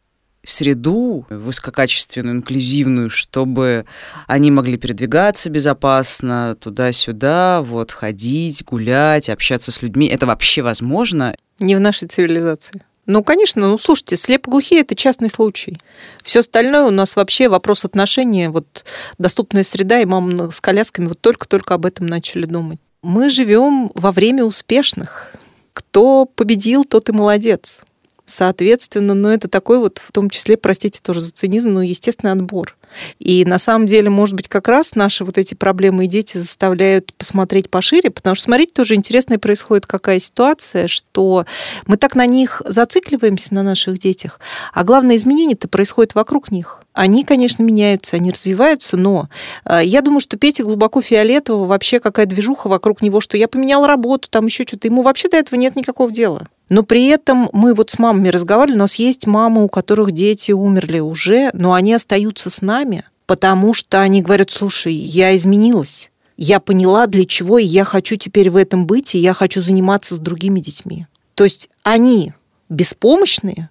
среду 0.45 1.27
высококачественную, 1.29 2.37
инклюзивную, 2.37 3.11
чтобы 3.11 3.85
они 4.27 4.51
могли 4.51 4.79
передвигаться 4.79 5.51
безопасно 5.51 6.57
туда-сюда, 6.59 7.61
вот 7.63 7.91
ходить, 7.91 8.65
гулять, 8.65 9.29
общаться 9.29 9.71
с 9.73 9.83
людьми. 9.83 10.07
Это 10.07 10.27
вообще 10.27 10.63
возможно? 10.63 11.37
Не 11.59 11.77
в 11.77 11.81
нашей 11.81 12.09
цивилизации. 12.09 12.83
Ну, 13.11 13.25
конечно, 13.25 13.69
ну, 13.69 13.77
слушайте, 13.77 14.17
слепоглухие– 14.17 14.81
это 14.83 14.95
частный 14.95 15.29
случай. 15.29 15.77
Все 16.23 16.41
остальное 16.41 16.85
у 16.85 16.93
нас 16.93 17.17
вообще 17.17 17.49
вопрос 17.49 17.85
отношения, 17.85 18.51
вот 18.51 18.85
доступная 19.19 19.65
среда 19.65 19.99
и 20.01 20.05
мама 20.05 20.53
с 20.53 20.61
колясками 20.61 21.09
вот 21.09 21.21
только-только 21.21 21.75
об 21.75 21.87
этом 21.87 22.07
начали 22.07 22.45
думать. 22.45 22.79
Мы 23.03 23.29
живем 23.29 23.91
во 23.97 24.13
время 24.13 24.45
успешных. 24.45 25.35
Кто 25.73 26.25
победил, 26.25 26.85
тот 26.85 27.09
и 27.09 27.13
молодец. 27.13 27.81
Соответственно, 28.27 29.15
ну, 29.15 29.29
это 29.29 29.49
такой 29.49 29.81
вот, 29.81 29.99
в 29.99 30.13
том 30.13 30.31
числе, 30.31 30.57
простите 30.57 31.01
тоже 31.03 31.21
за 31.21 31.33
цинизм, 31.33 31.71
но 31.71 31.83
естественный 31.83 32.35
отбор– 32.35 32.77
И 33.19 33.45
на 33.45 33.59
самом 33.59 33.87
деле, 33.87 34.11
может 34.11 34.35
быть, 34.35 34.49
как 34.49 34.69
раз 34.69 34.95
наши 34.95 35.25
вот 35.25 35.39
эти 35.39 35.55
проблемы 35.55 36.05
и 36.05 36.09
дети 36.09 36.37
заставляют 36.37 37.13
посмотреть 37.15 37.71
пошире, 37.71 38.11
потому 38.11 38.35
что, 38.35 38.45
смотрите, 38.45 38.73
тоже 38.75 38.95
интересная 38.95 39.39
происходит 39.39 39.87
какая 39.87 40.19
ситуация, 40.19 40.87
что 40.89 41.47
мы 41.87 41.97
так 41.97 42.15
на 42.15 42.27
них 42.27 42.63
зацикливаемся, 42.65 43.55
на 43.55 43.63
наших 43.63 43.99
детях, 43.99 44.41
а 44.73 44.85
главное, 44.85 45.17
изменение-то 45.17 45.69
происходит 45.69 46.15
вокруг 46.15 46.51
них. 46.51 46.83
Они, 46.93 47.25
конечно, 47.25 47.63
меняются, 47.63 48.17
они 48.17 48.31
развиваются, 48.31 48.97
но 48.97 49.29
э, 49.65 49.81
я 49.85 50.03
думаю, 50.03 50.21
что 50.21 50.37
Петя 50.37 50.65
глубоко 50.65 51.01
фиолетового, 51.01 51.67
вообще 51.67 52.01
какая 52.01 52.27
движуха 52.27 52.69
вокруг 52.69 53.01
него, 53.01 53.21
что 53.21 53.37
я 53.37 53.49
поменял 53.49 53.87
работу, 53.87 54.29
там 54.29 54.47
еще 54.47 54.65
что-то. 54.67 54.89
Ему 54.89 55.03
вообще 55.03 55.29
до 55.29 55.37
этого 55.37 55.59
нет 55.59 55.77
никакого 55.77 56.11
дела. 56.11 56.47
Но 56.71 56.85
при 56.85 57.07
этом 57.07 57.51
мы 57.53 57.75
вот 57.75 57.91
с 57.91 57.99
мамами 57.99 58.29
разговаривали, 58.29 58.77
у 58.77 58.81
нас 58.81 58.95
есть 58.95 59.27
мамы, 59.27 59.65
у 59.65 59.69
которых 59.69 60.13
дети 60.13 60.53
умерли 60.53 61.01
уже, 61.01 61.51
но 61.53 61.73
они 61.75 61.93
остаются 61.93 62.49
с 62.49 62.63
нами, 62.63 62.80
потому 63.27 63.75
что 63.75 64.01
они 64.01 64.23
говорят, 64.23 64.51
слушай, 64.51 64.93
я 64.93 65.37
изменилась, 65.37 66.11
я 66.37 66.59
поняла, 66.59 67.07
для 67.07 67.27
чего, 67.27 67.59
и 67.59 67.65
я 67.65 67.85
хочу 67.85 68.17
теперь 68.17 68.51
в 68.51 68.57
этом 68.57 68.87
быть, 68.87 69.15
и 69.15 69.19
я 69.19 69.35
хочу 69.35 69.61
заниматься 69.61 70.15
с 70.15 70.19
другими 70.19 70.61
детьми. 70.61 71.07
То 71.35 71.45
есть 71.45 71.71
они 71.83 72.33
беспомощные, 72.69 73.71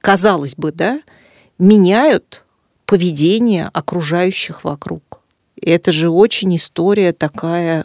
казалось 0.00 0.54
бы, 0.54 0.72
да, 0.72 1.00
меняют 1.58 2.44
поведение 2.86 3.68
окружающих 3.72 4.64
вокруг. 4.64 5.20
И 5.56 5.70
это 5.70 5.92
же 5.92 6.10
очень 6.10 6.54
история 6.56 7.12
такая 7.12 7.84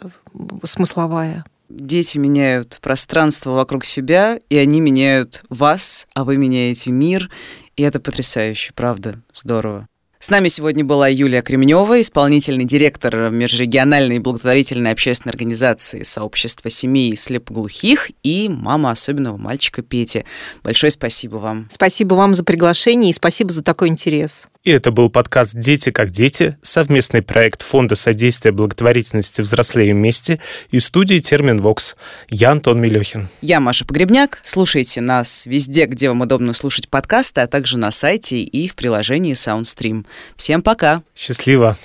смысловая. 0.64 1.44
Дети 1.68 2.18
меняют 2.18 2.78
пространство 2.80 3.52
вокруг 3.52 3.84
себя, 3.84 4.38
и 4.48 4.56
они 4.56 4.80
меняют 4.80 5.44
вас, 5.48 6.06
а 6.14 6.24
вы 6.24 6.36
меняете 6.36 6.90
мир. 6.90 7.30
И 7.76 7.82
это 7.82 8.00
потрясающе, 8.00 8.72
правда, 8.74 9.20
здорово. 9.32 9.86
С 10.22 10.28
нами 10.28 10.48
сегодня 10.48 10.84
была 10.84 11.08
Юлия 11.08 11.40
Кремнева, 11.40 11.98
исполнительный 11.98 12.66
директор 12.66 13.30
межрегиональной 13.30 14.18
благотворительной 14.18 14.92
общественной 14.92 15.30
организации 15.30 16.02
сообщества 16.02 16.68
семей 16.68 17.16
слепоглухих 17.16 18.10
и 18.22 18.50
мама 18.50 18.90
особенного 18.90 19.38
мальчика 19.38 19.80
Пети. 19.80 20.26
Большое 20.62 20.90
спасибо 20.90 21.36
вам. 21.36 21.68
Спасибо 21.72 22.16
вам 22.16 22.34
за 22.34 22.44
приглашение 22.44 23.12
и 23.12 23.14
спасибо 23.14 23.50
за 23.50 23.62
такой 23.62 23.88
интерес. 23.88 24.46
И 24.62 24.70
это 24.70 24.90
был 24.90 25.08
подкаст 25.08 25.54
«Дети 25.54 25.90
как 25.90 26.10
дети», 26.10 26.58
совместный 26.60 27.22
проект 27.22 27.62
Фонда 27.62 27.94
содействия 27.94 28.52
благотворительности 28.52 29.40
«Взрослеем 29.40 29.96
вместе» 29.96 30.38
и 30.70 30.80
студии 30.80 31.18
«Термин 31.18 31.62
Вокс». 31.62 31.96
Я 32.28 32.50
Антон 32.50 32.78
Милехин. 32.78 33.30
Я 33.40 33.58
Маша 33.58 33.86
Погребняк. 33.86 34.38
Слушайте 34.44 35.00
нас 35.00 35.46
везде, 35.46 35.86
где 35.86 36.10
вам 36.10 36.20
удобно 36.20 36.52
слушать 36.52 36.90
подкасты, 36.90 37.40
а 37.40 37.46
также 37.46 37.78
на 37.78 37.90
сайте 37.90 38.40
и 38.40 38.68
в 38.68 38.74
приложении 38.74 39.32
SoundStream. 39.32 40.04
Всем 40.36 40.60
пока. 40.60 41.02
Счастливо. 41.16 41.78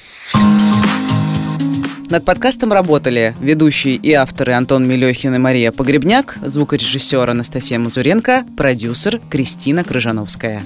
Над 2.09 2.25
подкастом 2.25 2.73
работали 2.73 3.37
ведущие 3.39 3.95
и 3.95 4.11
авторы 4.11 4.51
Антон 4.51 4.85
Милехин 4.85 5.33
и 5.33 5.37
Мария 5.37 5.71
Погребняк, 5.71 6.37
звукорежиссер 6.43 7.29
Анастасия 7.29 7.79
Мазуренко, 7.79 8.45
продюсер 8.57 9.21
Кристина 9.29 9.85
Крыжановская. 9.85 10.61